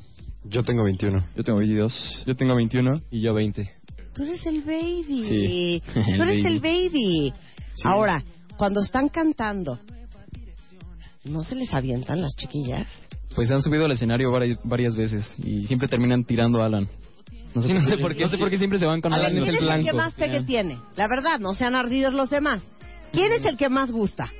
Yo 0.45 0.63
tengo 0.63 0.83
21. 0.83 1.25
Yo 1.35 1.43
tengo 1.43 1.57
22. 1.59 2.23
Yo 2.27 2.35
tengo 2.35 2.55
21. 2.55 3.01
Y 3.09 3.21
yo 3.21 3.33
20. 3.33 3.71
Tú 4.13 4.23
eres 4.23 4.45
el 4.45 4.61
baby. 4.61 5.23
Sí, 5.23 5.83
Tú 6.15 6.21
eres 6.23 6.45
el 6.45 6.59
baby. 6.59 7.33
Sí. 7.73 7.83
Ahora, 7.85 8.23
cuando 8.61 8.81
están 8.81 9.09
cantando, 9.09 9.79
¿no 11.23 11.41
se 11.43 11.55
les 11.55 11.73
avientan 11.73 12.21
las 12.21 12.35
chiquillas? 12.35 12.85
Pues 13.33 13.47
se 13.47 13.55
han 13.55 13.63
subido 13.63 13.85
al 13.85 13.91
escenario 13.91 14.29
varias, 14.31 14.59
varias 14.63 14.95
veces 14.95 15.33
y 15.39 15.65
siempre 15.65 15.87
terminan 15.87 16.25
tirando 16.25 16.61
a 16.61 16.67
Alan. 16.67 16.87
No 17.55 17.63
sé, 17.63 17.69
Sí, 17.69 17.73
por, 17.73 17.81
no 17.81 17.89
sé 17.89 17.95
qué, 17.97 18.01
por 18.03 18.15
qué 18.15 18.21
no 18.23 18.29
sé 18.29 18.37
por 18.37 18.49
qué 18.51 18.57
siempre 18.59 18.77
se 18.77 18.85
van 18.85 19.01
con 19.01 19.13
A 19.13 19.17
ver, 19.17 19.25
Alan. 19.31 19.37
¿quién 19.43 19.49
es 19.49 19.55
es 19.55 19.61
el 19.63 19.67
el 19.67 19.75
que 19.77 19.81
blanco. 19.91 19.97
más 19.97 20.13
pegue 20.13 20.41
tiene? 20.43 20.77
La 20.95 21.07
verdad, 21.07 21.39
no 21.39 21.55
sean 21.55 21.73
ardidos 21.75 22.13
los 22.13 22.29
demás. 22.29 22.61
¿Quién 23.11 23.31
es 23.33 23.43
el 23.45 23.57
que 23.57 23.67
más 23.67 23.91
gusta? 23.91 24.31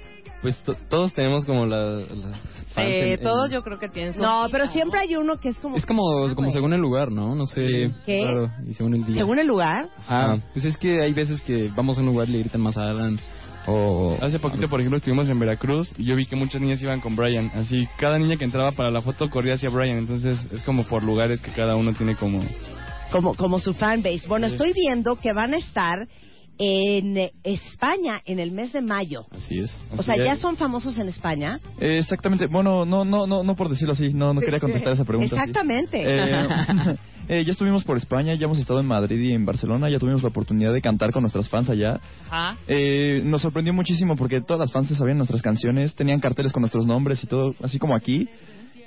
Pues 0.43 0.55
to- 0.63 0.75
todos 0.87 1.13
tenemos 1.13 1.43
como 1.45 1.65
la... 1.65 1.77
la 2.01 2.05
fans 2.75 2.87
Eh, 2.87 3.13
en- 3.13 3.19
en- 3.19 3.23
todos 3.23 3.49
yo 3.49 3.63
creo 3.63 3.79
que 3.79 3.89
tienen 3.89 4.13
su 4.13 4.21
No, 4.21 4.45
pero 4.51 4.67
siempre 4.67 4.99
hay 4.99 5.15
uno 5.15 5.37
que 5.37 5.49
es 5.49 5.57
como... 5.59 5.77
Es 5.77 5.85
como, 5.87 6.25
Ah, 6.27 6.35
como 6.35 6.51
según 6.51 6.73
el 6.73 6.79
lugar, 6.81 7.11
¿no? 7.11 7.33
No 7.33 7.47
sé. 7.47 7.91
¿Qué? 8.05 8.21
Claro, 8.23 8.51
y 8.67 8.73
según 8.75 8.93
el 8.93 9.05
día. 9.05 9.15
Según 9.17 9.39
el 9.39 9.47
lugar. 9.47 9.89
Ah, 10.07 10.37
pues 10.53 10.65
es 10.65 10.77
que 10.77 11.01
hay 11.01 11.11
veces 11.13 11.41
que 11.41 11.71
vamos 11.75 11.97
a 11.97 12.01
un 12.01 12.07
lugar 12.07 12.29
y 12.29 12.33
le 12.33 12.39
gritan 12.39 12.61
más 12.61 12.77
a 12.77 12.87
Alan. 12.89 13.19
O. 13.67 14.17
Hace 14.21 14.39
poquito, 14.39 14.67
por 14.69 14.79
ejemplo, 14.79 14.97
estuvimos 14.97 15.29
en 15.29 15.39
Veracruz 15.39 15.91
y 15.97 16.05
yo 16.05 16.15
vi 16.15 16.25
que 16.25 16.35
muchas 16.35 16.61
niñas 16.61 16.81
iban 16.81 16.99
con 16.99 17.15
Brian. 17.15 17.51
Así, 17.53 17.87
cada 17.97 18.17
niña 18.17 18.37
que 18.37 18.45
entraba 18.45 18.71
para 18.71 18.89
la 18.91 19.01
foto 19.01 19.29
corría 19.29 19.53
hacia 19.55 19.69
Brian. 19.69 19.97
Entonces, 19.97 20.37
es 20.51 20.61
como 20.63 20.83
por 20.85 21.03
lugares 21.03 21.41
que 21.41 21.51
cada 21.51 21.75
uno 21.75 21.93
tiene 21.93 22.15
como... 22.15 22.43
como, 23.11 23.35
como 23.35 23.59
su 23.59 23.73
fanbase. 23.73 24.27
Bueno, 24.27 24.47
Sí. 24.47 24.53
estoy 24.55 24.73
viendo 24.73 25.15
que 25.17 25.33
van 25.33 25.53
a 25.53 25.57
estar 25.57 26.07
en 26.63 27.31
España 27.43 28.21
en 28.25 28.39
el 28.39 28.51
mes 28.51 28.71
de 28.71 28.81
mayo. 28.81 29.25
Así 29.31 29.59
es. 29.59 29.81
O 29.97 30.03
sea, 30.03 30.15
ya 30.15 30.33
es. 30.33 30.39
son 30.39 30.57
famosos 30.57 30.97
en 30.99 31.07
España. 31.07 31.59
Eh, 31.79 31.97
exactamente. 31.99 32.45
Bueno, 32.47 32.85
no, 32.85 33.03
no, 33.03 33.25
no, 33.25 33.43
no 33.43 33.55
por 33.55 33.67
decirlo 33.69 33.93
así. 33.93 34.09
No, 34.13 34.33
no 34.33 34.41
quería 34.41 34.59
contestar 34.59 34.93
esa 34.93 35.05
pregunta. 35.05 35.35
Exactamente. 35.35 36.03
Eh, 36.05 36.47
eh, 37.31 37.45
ya 37.45 37.53
estuvimos 37.53 37.85
por 37.85 37.95
España, 37.95 38.35
ya 38.35 38.43
hemos 38.43 38.59
estado 38.59 38.81
en 38.81 38.87
Madrid 38.87 39.17
y 39.17 39.31
en 39.31 39.45
Barcelona, 39.45 39.89
ya 39.89 39.99
tuvimos 39.99 40.21
la 40.21 40.27
oportunidad 40.27 40.73
de 40.73 40.81
cantar 40.81 41.13
con 41.13 41.21
nuestras 41.21 41.47
fans 41.47 41.69
allá. 41.69 41.97
Ajá. 42.29 42.57
Eh, 42.67 43.21
nos 43.23 43.41
sorprendió 43.41 43.73
muchísimo 43.73 44.17
porque 44.17 44.41
todas 44.41 44.59
las 44.59 44.73
fans 44.73 44.89
se 44.89 44.95
sabían 44.95 45.15
nuestras 45.15 45.41
canciones, 45.41 45.95
tenían 45.95 46.19
carteles 46.19 46.51
con 46.51 46.59
nuestros 46.59 46.85
nombres 46.85 47.23
y 47.23 47.27
todo, 47.27 47.55
así 47.63 47.79
como 47.79 47.95
aquí. 47.95 48.27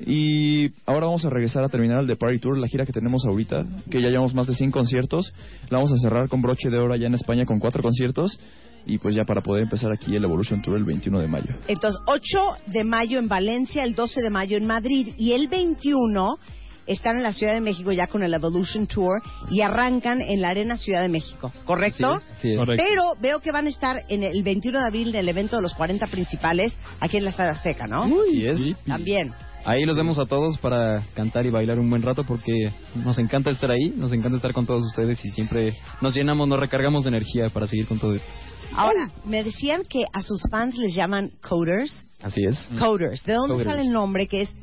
Y 0.06 0.72
ahora 0.84 1.06
vamos 1.06 1.24
a 1.24 1.30
regresar 1.30 1.64
a 1.64 1.70
terminar 1.70 2.00
el 2.00 2.06
The 2.06 2.16
Party 2.16 2.38
Tour, 2.38 2.58
la 2.58 2.68
gira 2.68 2.84
que 2.84 2.92
tenemos 2.92 3.24
ahorita, 3.24 3.64
que 3.90 4.02
ya 4.02 4.08
llevamos 4.08 4.34
más 4.34 4.46
de 4.46 4.54
100 4.54 4.72
conciertos. 4.72 5.32
La 5.70 5.78
vamos 5.78 5.92
a 5.92 5.96
cerrar 5.96 6.28
con 6.28 6.42
broche 6.42 6.68
de 6.68 6.78
oro 6.78 6.92
allá 6.92 7.06
en 7.06 7.14
España 7.14 7.46
con 7.46 7.58
cuatro 7.58 7.82
conciertos. 7.82 8.38
Y 8.84 8.98
pues 8.98 9.14
ya 9.14 9.24
para 9.24 9.40
poder 9.40 9.62
empezar 9.62 9.90
aquí 9.90 10.14
el 10.14 10.22
Evolution 10.22 10.60
Tour 10.60 10.76
el 10.76 10.84
21 10.84 11.18
de 11.18 11.28
mayo. 11.28 11.54
Entonces, 11.66 11.98
8 12.06 12.38
de 12.66 12.84
mayo 12.84 13.18
en 13.18 13.28
Valencia, 13.28 13.82
el 13.84 13.94
12 13.94 14.20
de 14.20 14.28
mayo 14.28 14.58
en 14.58 14.66
Madrid 14.66 15.14
y 15.16 15.32
el 15.32 15.48
21 15.48 16.38
están 16.86 17.16
en 17.16 17.22
la 17.22 17.32
Ciudad 17.32 17.54
de 17.54 17.60
México 17.60 17.92
ya 17.92 18.06
con 18.06 18.22
el 18.22 18.34
Evolution 18.34 18.86
Tour 18.86 19.22
y 19.50 19.60
arrancan 19.60 20.20
en 20.20 20.40
la 20.40 20.50
Arena 20.50 20.76
Ciudad 20.76 21.02
de 21.02 21.08
México, 21.08 21.52
¿correcto? 21.64 22.16
Es, 22.16 22.30
así 22.38 22.52
es. 22.52 22.58
Correcto. 22.58 22.84
Pero 22.86 23.02
veo 23.20 23.40
que 23.40 23.52
van 23.52 23.66
a 23.66 23.70
estar 23.70 24.02
en 24.08 24.22
el 24.22 24.42
21 24.42 24.78
de 24.78 24.86
abril 24.86 25.08
en 25.08 25.16
el 25.16 25.28
evento 25.28 25.56
de 25.56 25.62
los 25.62 25.74
40 25.74 26.06
principales 26.08 26.76
aquí 27.00 27.16
en 27.16 27.24
la 27.24 27.30
Estadio 27.30 27.52
Azteca, 27.52 27.86
¿no? 27.86 28.04
Así 28.04 28.46
es. 28.46 28.76
También. 28.86 29.32
Ahí 29.66 29.86
los 29.86 29.96
vemos 29.96 30.18
a 30.18 30.26
todos 30.26 30.58
para 30.58 31.02
cantar 31.14 31.46
y 31.46 31.50
bailar 31.50 31.78
un 31.78 31.88
buen 31.88 32.02
rato 32.02 32.24
porque 32.24 32.70
nos 32.96 33.18
encanta 33.18 33.50
estar 33.50 33.70
ahí, 33.70 33.94
nos 33.96 34.12
encanta 34.12 34.36
estar 34.36 34.52
con 34.52 34.66
todos 34.66 34.84
ustedes 34.84 35.24
y 35.24 35.30
siempre 35.30 35.78
nos 36.02 36.14
llenamos, 36.14 36.46
nos 36.46 36.60
recargamos 36.60 37.04
de 37.04 37.08
energía 37.08 37.48
para 37.48 37.66
seguir 37.66 37.86
con 37.86 37.98
todo 37.98 38.14
esto. 38.14 38.30
Ahora, 38.76 39.10
me 39.24 39.42
decían 39.42 39.82
que 39.88 40.04
a 40.12 40.20
sus 40.20 40.42
fans 40.50 40.76
les 40.76 40.94
llaman 40.94 41.32
coders. 41.40 42.04
Así 42.22 42.44
es. 42.44 42.58
Coders. 42.78 43.24
¿De 43.24 43.32
dónde 43.32 43.54
Coders. 43.54 43.70
sale 43.70 43.82
el 43.82 43.92
nombre? 43.92 44.26
¿Que 44.26 44.42
es, 44.42 44.54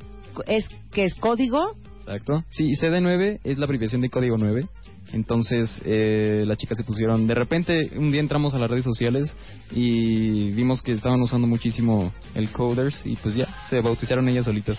es, 0.45 0.69
que 0.91 1.05
es 1.05 1.15
código? 1.15 1.75
Exacto. 2.11 2.43
Sí, 2.49 2.71
y 2.71 2.75
CD9 2.75 3.39
es 3.43 3.57
la 3.57 3.65
abreviación 3.65 4.01
de 4.01 4.09
código 4.09 4.37
9. 4.37 4.67
Entonces, 5.13 5.81
eh, 5.85 6.43
las 6.45 6.57
chicas 6.57 6.77
se 6.77 6.83
pusieron. 6.83 7.25
De 7.25 7.35
repente, 7.35 7.91
un 7.97 8.11
día 8.11 8.19
entramos 8.19 8.53
a 8.53 8.59
las 8.59 8.69
redes 8.69 8.83
sociales 8.83 9.35
y 9.71 10.51
vimos 10.51 10.81
que 10.81 10.91
estaban 10.91 11.21
usando 11.21 11.47
muchísimo 11.47 12.13
el 12.35 12.51
coders 12.51 13.05
y 13.05 13.15
pues 13.15 13.35
ya, 13.35 13.47
se 13.69 13.79
bautizaron 13.81 14.27
ellas 14.27 14.45
solitas. 14.45 14.77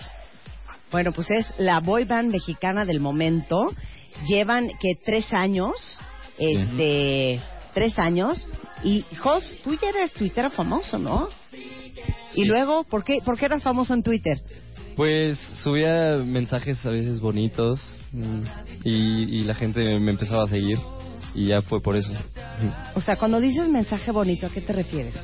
Bueno, 0.91 1.11
pues 1.11 1.31
es 1.31 1.53
la 1.57 1.79
boy 1.79 2.05
band 2.05 2.31
mexicana 2.31 2.85
del 2.85 2.99
momento. 2.99 3.73
Llevan 4.27 4.69
que 4.79 4.95
tres 5.03 5.33
años, 5.33 5.73
este, 6.37 7.41
tres 7.73 7.97
años. 7.97 8.47
Y 8.83 9.05
Jos, 9.17 9.57
tú 9.63 9.75
ya 9.75 9.89
eres 9.89 10.13
Twitter 10.13 10.51
famoso, 10.51 10.99
¿no? 10.99 11.29
Y 12.35 12.45
luego, 12.45 12.83
¿por 12.83 13.03
qué, 13.03 13.19
¿por 13.25 13.37
qué 13.37 13.45
eras 13.45 13.63
famoso 13.63 13.93
en 13.93 14.03
Twitter? 14.03 14.39
Pues 14.95 15.39
subía 15.63 16.17
mensajes 16.23 16.85
a 16.85 16.89
veces 16.91 17.19
bonitos 17.19 17.79
mm, 18.11 18.41
y, 18.83 19.39
y 19.39 19.43
la 19.43 19.55
gente 19.55 19.81
me 19.99 20.11
empezaba 20.11 20.43
a 20.43 20.47
seguir 20.47 20.77
y 21.33 21.47
ya 21.47 21.61
fue 21.61 21.81
por 21.81 21.95
eso. 21.97 22.13
O 22.95 23.01
sea, 23.01 23.15
cuando 23.17 23.39
dices 23.39 23.67
mensaje 23.69 24.11
bonito, 24.11 24.45
¿a 24.45 24.49
qué 24.49 24.61
te 24.61 24.71
refieres? 24.73 25.15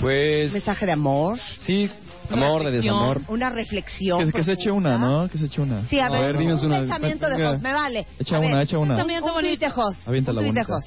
Pues 0.00 0.52
¿Mensaje 0.52 0.84
de 0.86 0.92
amor? 0.92 1.38
sí, 1.60 1.90
amor, 2.30 2.64
de 2.64 2.70
desamor. 2.82 3.22
Una 3.28 3.48
reflexión. 3.50 4.26
Que, 4.26 4.32
que 4.32 4.44
se 4.44 4.52
eche 4.52 4.70
una, 4.70 4.98
¿no? 4.98 5.28
Que 5.28 5.38
se 5.38 5.46
eche 5.46 5.60
una. 5.62 5.86
Sí, 5.88 5.98
a, 5.98 6.06
A 6.06 6.10
ver, 6.10 6.22
ver, 6.34 6.38
dinos 6.38 6.62
un 6.62 6.68
una. 6.68 6.80
pensamiento 6.80 7.28
de. 7.30 7.42
Jos, 7.42 7.60
me 7.62 7.72
vale. 7.72 8.06
Echa 8.18 8.36
A 8.36 8.40
una, 8.40 8.56
ver, 8.58 8.64
echa 8.66 8.78
una. 8.78 9.02
Un, 9.02 9.10
tuit 9.40 9.58
de 9.58 9.70
Jos. 9.70 10.06
Aviéntala 10.06 10.42
bonita. 10.42 10.64
Jos. 10.64 10.84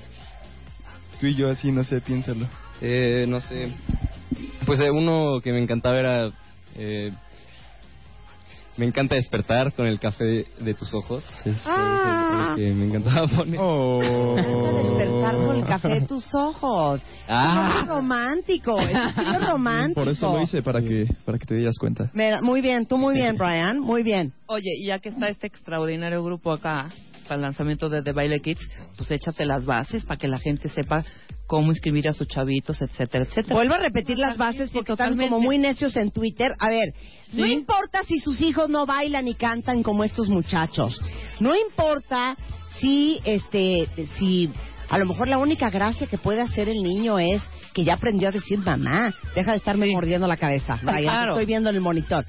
Tú 1.19 1.25
y 1.27 1.35
yo 1.35 1.49
así, 1.49 1.71
no 1.71 1.83
sé, 1.83 1.99
piénsalo. 2.01 2.47
Eh, 2.81 3.25
no 3.27 3.41
sé. 3.41 3.67
Pues 4.65 4.79
eh, 4.79 4.91
uno 4.91 5.41
que 5.41 5.51
me 5.51 5.59
encantaba 5.61 5.99
era... 5.99 6.31
eh, 6.75 7.11
me 8.81 8.87
encanta 8.87 9.13
despertar 9.13 9.73
con 9.73 9.85
el 9.85 9.99
café 9.99 10.23
de, 10.23 10.47
de 10.59 10.73
tus 10.73 10.91
ojos. 10.95 11.23
Es, 11.45 11.55
es 11.55 11.67
el- 11.67 12.49
el 12.49 12.55
que 12.55 12.73
me 12.73 12.85
encantaba 12.87 13.27
poner. 13.27 13.59
Oh. 13.61 14.35
Despertar 14.35 15.35
con 15.35 15.55
el 15.57 15.65
café 15.65 15.87
de 15.89 16.01
tus 16.01 16.33
ojos. 16.33 16.99
Ah. 17.27 17.81
Es 17.83 17.87
romántico, 17.87 18.79
es 18.79 18.89
estilo 18.95 19.51
romántico. 19.51 20.01
Por 20.01 20.09
eso 20.09 20.33
lo 20.33 20.41
hice, 20.41 20.63
para 20.63 20.81
que, 20.81 21.05
para 21.23 21.37
que 21.37 21.45
te 21.45 21.55
dieras 21.55 21.77
cuenta. 21.77 22.09
Me 22.13 22.31
da- 22.31 22.41
muy 22.41 22.61
bien, 22.61 22.87
tú 22.87 22.97
muy 22.97 23.13
bien, 23.13 23.37
Brian, 23.37 23.79
muy 23.79 24.01
bien. 24.01 24.33
Oye, 24.47 24.71
y 24.79 24.87
ya 24.87 24.97
que 24.97 25.09
está 25.09 25.27
este 25.29 25.45
extraordinario 25.45 26.23
grupo 26.23 26.51
acá 26.51 26.89
para 27.31 27.37
el 27.37 27.43
lanzamiento 27.43 27.87
de 27.87 28.01
The 28.03 28.11
Baile 28.11 28.41
Kids, 28.41 28.59
pues 28.97 29.09
échate 29.09 29.45
las 29.45 29.65
bases 29.65 30.03
para 30.03 30.17
que 30.17 30.27
la 30.27 30.37
gente 30.37 30.67
sepa 30.67 31.05
cómo 31.47 31.71
inscribir 31.71 32.09
a 32.09 32.13
sus 32.13 32.27
chavitos, 32.27 32.81
etcétera, 32.81 33.23
etcétera. 33.23 33.55
Vuelvo 33.55 33.73
a 33.75 33.77
repetir 33.77 34.17
las 34.17 34.35
bases 34.35 34.69
porque 34.69 34.91
están 34.91 35.17
como 35.17 35.39
muy 35.39 35.57
necios 35.57 35.95
en 35.95 36.11
Twitter. 36.11 36.51
A 36.59 36.69
ver, 36.69 36.93
no 37.31 37.45
Sí. 37.45 37.53
importa 37.53 38.03
si 38.05 38.19
sus 38.19 38.41
hijos 38.41 38.67
no 38.69 38.85
bailan 38.85 39.29
y 39.29 39.35
cantan 39.35 39.81
como 39.81 40.03
estos 40.03 40.27
muchachos. 40.27 40.99
No 41.39 41.55
importa 41.55 42.35
si, 42.81 43.21
este, 43.23 43.87
si 44.19 44.51
a 44.89 44.97
lo 44.97 45.05
mejor 45.05 45.29
la 45.29 45.37
única 45.37 45.69
gracia 45.69 46.07
que 46.07 46.17
puede 46.17 46.41
hacer 46.41 46.67
el 46.67 46.83
niño 46.83 47.17
es 47.17 47.41
que 47.73 47.85
ya 47.85 47.93
aprendió 47.93 48.27
a 48.27 48.31
decir 48.33 48.59
mamá. 48.59 49.13
Deja 49.35 49.51
de 49.51 49.57
estarme 49.59 49.89
mordiendo 49.89 50.27
la 50.27 50.35
cabeza. 50.35 50.77
Claro. 50.79 51.31
estoy 51.31 51.45
viendo 51.45 51.69
en 51.69 51.77
el 51.77 51.81
monitor. 51.81 52.25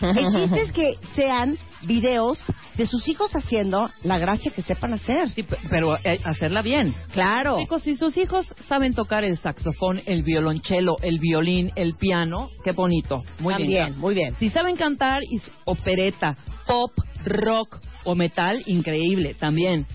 El 0.00 0.32
chiste 0.32 0.60
es 0.62 0.72
que 0.72 0.98
sean 1.14 1.58
videos 1.82 2.42
de 2.76 2.86
sus 2.86 3.06
hijos 3.08 3.30
haciendo 3.36 3.90
la 4.02 4.18
gracia 4.18 4.50
que 4.50 4.62
sepan 4.62 4.94
hacer. 4.94 5.28
Sí, 5.30 5.42
pe- 5.42 5.58
pero 5.68 5.96
eh, 6.02 6.18
hacerla 6.24 6.62
bien. 6.62 6.94
Claro. 7.12 7.58
Chicos, 7.58 7.82
si 7.82 7.94
sus 7.96 8.16
hijos 8.16 8.54
saben 8.68 8.94
tocar 8.94 9.22
el 9.24 9.36
saxofón, 9.38 10.00
el 10.06 10.22
violonchelo, 10.22 10.96
el 11.02 11.18
violín, 11.18 11.72
el 11.76 11.94
piano, 11.94 12.50
qué 12.64 12.72
bonito. 12.72 13.22
Muy 13.40 13.54
También, 13.54 13.86
bien. 13.88 13.98
muy 14.00 14.14
bien. 14.14 14.34
Si 14.38 14.50
saben 14.50 14.76
cantar 14.76 15.20
opereta, 15.64 16.36
pop, 16.66 16.90
rock 17.24 17.80
o 18.04 18.14
metal, 18.14 18.62
increíble 18.66 19.34
también. 19.34 19.86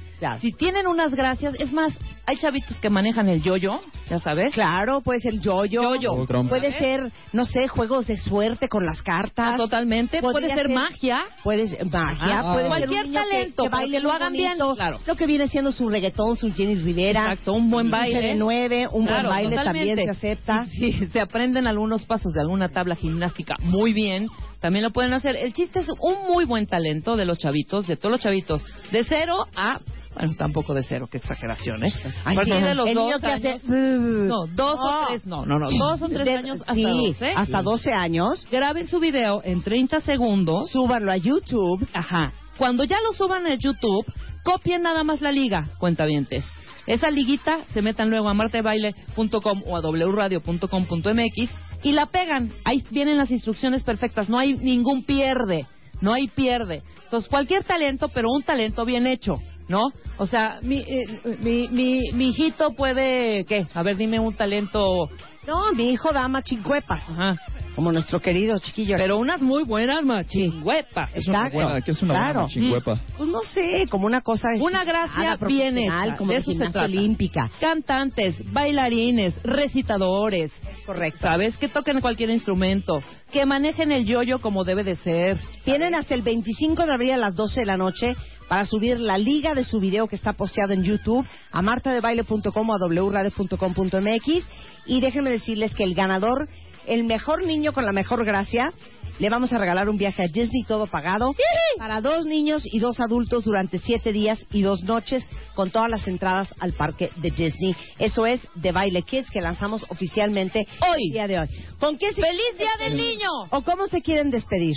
Si 0.42 0.52
tienen 0.52 0.86
unas 0.86 1.16
gracias, 1.16 1.56
es 1.60 1.72
más, 1.72 1.94
hay 2.30 2.38
chavitos 2.38 2.80
que 2.80 2.90
manejan 2.92 3.28
el 3.28 3.42
yoyo, 3.42 3.80
ya 4.10 4.20
sabes. 4.20 4.54
Claro, 4.54 5.02
puede 5.02 5.20
ser 5.20 5.40
yoyo. 5.40 5.82
Yoyo. 5.96 6.26
Puede 6.48 6.72
ser, 6.78 7.12
no 7.34 7.44
sé, 7.46 7.68
juegos 7.68 8.06
de 8.08 8.18
suerte 8.18 8.70
con 8.70 8.86
las 8.86 9.02
cartas. 9.02 9.54
Ah, 9.56 9.58
totalmente. 9.58 10.22
Podría 10.22 10.50
Puede 10.50 10.62
ser 10.62 10.70
magia. 10.70 11.20
Puede 11.44 11.68
ser 11.68 11.86
magia. 11.86 12.40
Ajá. 12.42 12.54
puede 12.54 12.68
Cualquier 12.68 12.90
ser 12.92 13.06
un 13.08 13.12
niño 13.12 13.24
que- 13.24 13.30
talento, 13.30 13.64
que, 13.64 13.70
pero 13.70 13.78
baile 13.82 13.98
que 13.98 14.04
lo 14.04 14.12
hagan 14.12 14.34
bien, 14.34 14.54
claro. 14.76 15.00
Lo 15.08 15.16
que 15.16 15.26
viene 15.26 15.48
siendo 15.48 15.72
su 15.72 15.90
reggaetón, 15.90 16.38
su 16.38 16.54
Jenny 16.54 16.76
Rivera. 16.76 17.22
Exacto, 17.32 17.54
un 17.54 17.72
buen 17.72 17.90
baile. 17.90 18.34
Un 18.34 18.40
9 18.40 18.88
un 18.92 19.06
Claro, 19.08 19.30
buen 19.30 19.36
baile 19.36 19.56
totalmente. 19.58 19.88
también 19.90 20.06
se 20.06 20.12
acepta. 20.28 20.66
Si, 20.68 20.92
si 20.94 21.08
se 21.08 21.20
aprenden 21.20 21.66
algunos 21.66 22.04
pasos 22.06 22.32
de 22.34 22.42
alguna 22.42 22.70
tabla 22.70 22.96
gimnástica 22.96 23.56
muy 23.62 23.92
bien, 23.94 24.28
también 24.60 24.84
lo 24.84 24.92
pueden 24.92 25.14
hacer. 25.14 25.36
El 25.36 25.54
chiste 25.54 25.80
es 25.80 25.88
un 26.00 26.32
muy 26.32 26.46
buen 26.46 26.66
talento 26.66 27.16
de 27.16 27.26
los 27.26 27.38
chavitos, 27.38 27.88
de 27.88 27.96
todos 27.96 28.12
los 28.12 28.22
chavitos, 28.22 28.64
de 28.92 29.04
cero 29.06 29.46
a... 29.56 29.80
Bueno, 30.16 30.34
tampoco 30.38 30.74
de 30.74 30.84
cero, 30.84 31.08
qué 31.10 31.18
exageración, 31.20 31.84
¿eh? 31.86 31.94
Ay, 32.26 32.38
sí. 32.44 32.50
de 32.52 32.76
los 32.76 32.88
El 32.88 32.96
dos 32.96 33.06
niño 33.06 33.20
que 33.20 33.28
hace- 33.28 33.50
años... 33.52 33.64
No, 33.64 34.48
dos 34.48 34.80
o 34.80 35.08
tres, 35.08 35.26
no, 35.26 35.46
no, 35.46 35.60
no, 35.60 35.70
dos 35.70 36.02
o 36.02 36.10
tres 36.10 36.26
De- 36.26 36.34
años 36.36 36.60
hasta 36.62 36.74
sí, 36.74 36.84
doce. 36.84 37.28
hasta 37.36 37.62
12 37.62 37.94
años. 37.94 38.48
Graben 38.52 38.88
su 38.88 39.00
video 39.00 39.42
en 39.44 39.62
30 39.62 40.02
segundos. 40.02 40.72
Súbanlo 40.72 41.12
a 41.12 41.18
YouTube. 41.18 41.88
Ajá. 41.94 42.34
Cuando 42.58 42.84
ya 42.84 42.98
lo 43.02 43.14
suban 43.14 43.46
a 43.46 43.54
YouTube, 43.56 44.06
copien 44.44 44.82
nada 44.82 45.04
más 45.04 45.22
la 45.22 45.32
liga, 45.32 45.70
cuentavientes. 45.78 46.44
Esa 46.88 47.10
liguita 47.12 47.60
se 47.72 47.82
metan 47.84 48.10
luego 48.10 48.30
a 48.30 48.34
martebaile.com 48.34 49.64
o 49.68 49.78
a 49.78 49.82
wradio.com.mx 49.82 51.50
y 51.84 51.92
la 51.92 52.08
pegan. 52.08 52.52
Ahí 52.66 52.84
vienen 52.90 53.18
las 53.18 53.30
instrucciones 53.32 53.84
perfectas. 53.84 54.28
No 54.28 54.40
hay 54.40 54.58
ningún 54.58 55.04
pierde. 55.06 55.68
No 56.02 56.14
hay 56.14 56.28
pierde. 56.30 56.82
Entonces, 57.04 57.30
cualquier 57.30 57.64
talento, 57.64 58.10
pero 58.10 58.30
un 58.32 58.42
talento 58.44 58.86
bien 58.86 59.06
hecho. 59.08 59.40
¿No? 59.70 59.86
O 60.18 60.26
sea, 60.26 60.60
mi, 60.64 60.80
eh, 60.80 61.38
mi, 61.42 61.68
mi, 61.70 62.12
mi 62.12 62.30
hijito 62.30 62.74
puede, 62.74 63.46
¿qué? 63.46 63.68
A 63.74 63.84
ver, 63.84 63.98
dime 63.98 64.20
un 64.20 64.34
talento. 64.34 65.10
No, 65.48 65.72
mi 65.74 65.92
hijo 65.92 66.12
da 66.12 66.28
machincuepas. 66.28 67.08
Ajá. 67.08 67.38
Como 67.76 67.92
nuestro 67.92 68.20
querido 68.20 68.60
chiquillo. 68.60 68.98
Pero 68.98 69.18
unas 69.18 69.42
muy 69.42 69.64
buenas 69.64 70.04
machingüepas. 70.04 71.12
Es 71.14 71.28
una 71.28 71.50
buena, 71.50 71.80
¿qué 71.82 71.92
es 71.92 72.02
una 72.02 72.14
claro. 72.14 72.34
buena 72.42 72.50
chingüepa? 72.50 73.00
Pues 73.16 73.30
no 73.30 73.40
sé, 73.42 73.88
como 73.90 74.06
una 74.06 74.22
cosa... 74.22 74.50
Una 74.60 74.84
gracia 74.84 75.38
bien 75.48 75.78
hecha. 75.78 76.18
Como 76.18 76.32
de 76.32 76.36
de 76.36 76.42
eso 76.42 76.52
se 76.52 76.58
gimnasia 76.58 76.72
trata. 76.74 76.86
olímpica. 76.88 77.52
Cantantes, 77.62 78.36
bailarines, 78.52 79.34
recitadores. 79.44 80.52
Correcto. 80.86 81.20
¿Sabes? 81.22 81.56
Que 81.58 81.70
toquen 81.70 82.02
cualquier 82.02 82.32
instrumento. 82.32 83.02
Que 83.32 83.46
manejen 83.46 83.92
el 83.92 84.06
yoyo 84.06 84.42
como 84.42 84.64
debe 84.66 84.84
de 84.84 84.96
ser. 84.96 85.38
Tienen 85.64 85.96
hasta 85.96 86.16
el 86.16 86.22
25 86.24 86.86
de 86.86 86.92
abril 86.92 87.12
a 87.12 87.18
las 87.18 87.36
12 87.36 87.62
de 87.62 87.66
la 87.66 87.78
noche 87.78 88.16
para 88.50 88.66
subir 88.66 89.00
la 89.00 89.18
liga 89.18 89.54
de 89.54 89.64
su 89.64 89.80
video 89.80 90.08
que 90.08 90.16
está 90.16 90.34
posteado 90.34 90.74
en 90.74 90.84
YouTube 90.84 91.26
a 91.52 91.62
martadebaile.com 91.62 92.70
o 92.70 92.74
a 92.74 92.78
wradio.com.mx 92.88 94.44
y 94.88 95.00
déjenme 95.00 95.30
decirles 95.30 95.74
que 95.76 95.84
el 95.84 95.94
ganador, 95.94 96.50
el 96.88 97.04
mejor 97.04 97.44
niño 97.44 97.74
con 97.74 97.86
la 97.86 97.94
mejor 97.94 98.26
gracia, 98.26 98.74
le 99.20 99.30
vamos 99.30 99.54
a 99.54 99.60
regalar 99.60 99.88
un 99.88 99.98
viaje 99.98 100.24
a 100.24 100.28
Disney 100.28 100.64
todo 100.64 100.88
pagado 100.88 101.36
para 101.78 102.02
dos 102.02 102.26
niños 102.26 102.64
y 102.66 102.80
dos 102.80 103.00
adultos 103.00 103.44
durante 103.44 103.78
siete 103.78 104.12
días 104.14 104.44
y 104.52 104.64
dos 104.64 104.82
noches 104.84 105.24
con 105.54 105.70
todas 105.70 105.90
las 105.90 106.08
entradas 106.08 106.54
al 106.60 106.74
parque 106.74 107.12
de 107.18 107.30
Disney. 107.30 107.76
Eso 108.00 108.26
es 108.26 108.42
The 108.60 108.72
Baile 108.72 109.04
Kids 109.04 109.30
que 109.30 109.42
lanzamos 109.42 109.86
oficialmente 109.90 110.68
hoy, 110.82 111.08
el 111.08 111.14
día 111.14 111.28
de 111.28 111.40
hoy. 111.40 111.48
¿Con 111.80 111.98
qué 111.98 112.14
se 112.14 112.22
¡Feliz 112.22 112.58
Día 112.58 112.72
del 112.80 112.98
Niño! 112.98 113.30
¿O 113.52 113.62
cómo 113.62 113.88
se 113.88 114.02
quieren 114.02 114.32
despedir? 114.32 114.76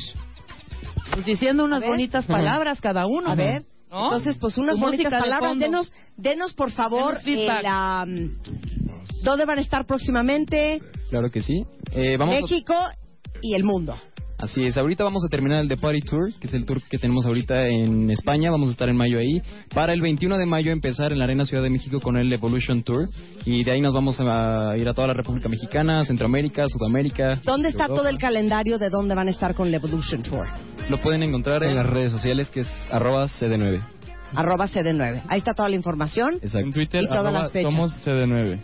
Pues 1.12 1.27
diciendo 1.27 1.64
unas 1.64 1.79
A 1.79 1.81
ver. 1.81 1.90
bonitas 1.90 2.27
palabras 2.27 2.81
cada 2.81 3.07
uno. 3.07 3.29
A 3.31 3.35
ver. 3.35 3.62
¿no? 3.90 4.05
Entonces, 4.05 4.38
pues 4.40 4.57
unas 4.57 4.79
bonitas 4.79 5.12
de 5.12 5.18
palabras. 5.18 5.59
Denos, 5.59 5.92
denos 6.16 6.53
por 6.55 6.70
favor, 6.70 7.09
Denos 7.18 7.22
feedback. 7.25 7.61
el, 7.61 7.66
am, 7.66 8.38
¿dónde 9.22 9.44
van 9.44 9.59
a 9.59 9.61
estar 9.61 9.85
próximamente? 9.87 10.81
Claro 11.11 11.31
que 11.31 11.42
sí. 11.42 11.64
Eh, 11.92 12.16
vamos 12.16 12.37
a- 12.37 12.40
México 12.40 12.75
y 13.42 13.55
el 13.55 13.64
mundo. 13.64 13.94
Así 14.38 14.64
es, 14.64 14.77
ahorita 14.77 15.05
vamos 15.05 15.22
a 15.25 15.29
terminar 15.29 15.61
el 15.61 15.68
The 15.68 15.77
Party 15.77 16.01
Tour, 16.01 16.33
que 16.40 16.48
es 16.48 16.55
el 16.55 16.64
tour 16.66 16.83
que 16.90 16.98
tenemos 16.98 17.25
ahorita 17.27 17.68
en 17.68 18.11
España, 18.11 18.51
vamos 18.51 18.70
a 18.70 18.72
estar 18.72 18.88
en 18.88 18.96
mayo 18.96 19.20
ahí. 19.20 19.40
Para 19.72 19.92
el 19.92 20.01
21 20.01 20.37
de 20.37 20.46
mayo 20.46 20.72
empezar 20.72 21.12
en 21.12 21.18
la 21.18 21.25
Arena 21.27 21.46
Ciudad 21.46 21.62
de 21.62 21.70
México 21.70 22.01
con 22.01 22.16
el 22.16 22.33
Evolution 22.33 22.83
Tour 22.83 23.09
y 23.44 23.62
de 23.62 23.70
ahí 23.70 23.81
nos 23.81 23.92
vamos 23.92 24.18
a 24.18 24.77
ir 24.77 24.88
a 24.88 24.94
toda 24.94 25.07
la 25.07 25.14
República 25.14 25.48
Mexicana, 25.48 26.05
Centroamérica, 26.07 26.64
Sudamérica. 26.66 27.40
¿Dónde 27.44 27.68
está 27.68 27.85
Europa. 27.85 28.01
todo 28.01 28.09
el 28.09 28.18
calendario 28.18 28.79
de 28.81 28.90
dónde 28.90 29.14
van 29.14 29.29
a 29.29 29.31
estar 29.31 29.55
con 29.55 29.68
el 29.68 29.75
Evolution 29.75 30.25
Tour? 30.25 30.48
Lo 30.88 30.99
pueden 31.01 31.23
encontrar 31.23 31.62
En 31.62 31.77
las 31.77 31.87
redes 31.87 32.12
sociales 32.12 32.51
que 32.51 32.61
es 32.61 32.88
arroba 32.90 33.27
CD9. 33.27 33.81
Arroba 34.35 34.66
CD9. 34.66 35.23
Ahí 35.29 35.38
está 35.38 35.55
toda 35.55 35.68
la 35.68 35.77
información. 35.77 36.38
En 36.42 36.73
Twitter, 36.73 37.03
Y 37.03 37.07
todas 37.07 37.21
arroba 37.27 37.42
las 37.42 37.53
fechas. 37.53 37.73
somos 37.73 37.95
CD9. 38.05 38.59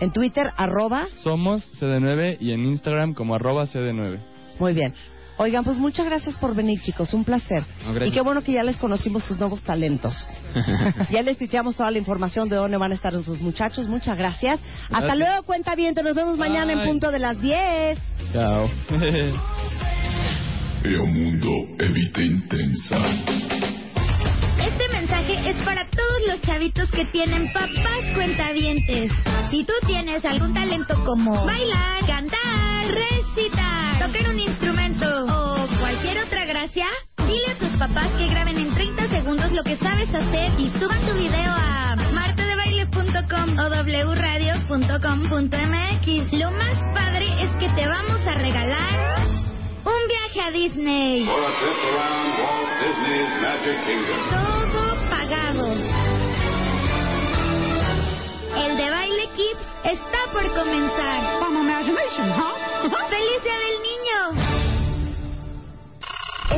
En 0.00 0.12
Twitter, 0.12 0.52
arroba. 0.56 1.08
Somos 1.22 1.68
CD9 1.80 2.38
y 2.40 2.52
en 2.52 2.64
Instagram 2.64 3.14
como 3.14 3.34
arroba 3.34 3.64
CD9. 3.64 4.18
Muy 4.60 4.72
bien. 4.72 4.94
Oigan, 5.40 5.62
pues 5.62 5.76
muchas 5.76 6.04
gracias 6.04 6.36
por 6.36 6.54
venir, 6.54 6.80
chicos. 6.80 7.14
Un 7.14 7.24
placer. 7.24 7.62
No, 7.86 8.04
y 8.04 8.10
qué 8.10 8.20
bueno 8.20 8.42
que 8.42 8.52
ya 8.52 8.64
les 8.64 8.76
conocimos 8.76 9.22
sus 9.24 9.38
nuevos 9.38 9.62
talentos. 9.62 10.14
ya 11.10 11.22
les 11.22 11.38
tuiteamos 11.38 11.76
toda 11.76 11.92
la 11.92 11.98
información 11.98 12.48
de 12.48 12.56
dónde 12.56 12.76
van 12.76 12.90
a 12.90 12.94
estar 12.96 13.12
sus 13.22 13.40
muchachos. 13.40 13.86
Muchas 13.86 14.18
gracias. 14.18 14.58
Hasta 14.90 15.14
luego, 15.14 15.44
cuenta 15.44 15.76
bien. 15.76 15.94
Nos 15.94 16.14
vemos 16.14 16.36
mañana 16.36 16.72
en 16.72 16.88
punto 16.88 17.12
de 17.12 17.18
las 17.20 17.40
10. 17.40 17.98
Chao. 18.32 18.68
E 20.84 20.96
o 20.96 21.04
e 21.78 21.88
vita 21.88 22.22
intensa. 22.22 22.96
Este 24.64 24.88
mensaje 24.92 25.50
es 25.50 25.56
para 25.64 25.84
todos 25.90 26.22
los 26.28 26.40
chavitos 26.42 26.88
que 26.90 27.04
tienen 27.06 27.52
papás 27.52 28.04
cuentavientes. 28.14 29.10
Si 29.50 29.64
tú 29.64 29.72
tienes 29.86 30.24
algún 30.24 30.54
talento 30.54 30.94
como 31.04 31.44
bailar, 31.44 32.06
cantar, 32.06 32.86
recitar, 32.86 33.98
tocar 34.06 34.30
un 34.30 34.38
instrumento 34.38 35.26
o 35.26 35.66
cualquier 35.80 36.22
otra 36.24 36.44
gracia, 36.44 36.86
dile 37.26 37.50
a 37.50 37.58
tus 37.58 37.76
papás 37.78 38.12
que 38.16 38.28
graben 38.28 38.58
en 38.58 38.72
30 38.72 39.08
segundos 39.08 39.50
lo 39.52 39.64
que 39.64 39.76
sabes 39.78 40.14
hacer 40.14 40.52
y 40.60 40.70
suban 40.78 41.00
tu 41.06 41.14
video 41.14 41.50
a 41.50 41.96
martadebaile.com 42.14 43.58
o 43.58 43.68
wradio.com.mx. 44.12 44.72
Lo 46.32 46.50
más 46.52 46.94
padre 46.94 47.26
es 47.42 47.50
que 47.56 47.68
te 47.70 47.86
vamos 47.86 48.24
a 48.26 48.34
regalar 48.36 49.37
un 49.84 50.08
viaje 50.08 50.40
a 50.40 50.50
Disney. 50.50 51.26
Todo 54.30 54.96
pagado. 55.10 55.74
El 58.56 58.76
de 58.76 58.90
Baile 58.90 59.28
Kids 59.36 59.60
está 59.84 60.32
por 60.32 60.46
comenzar. 60.54 61.38
¡Feliz 61.40 61.97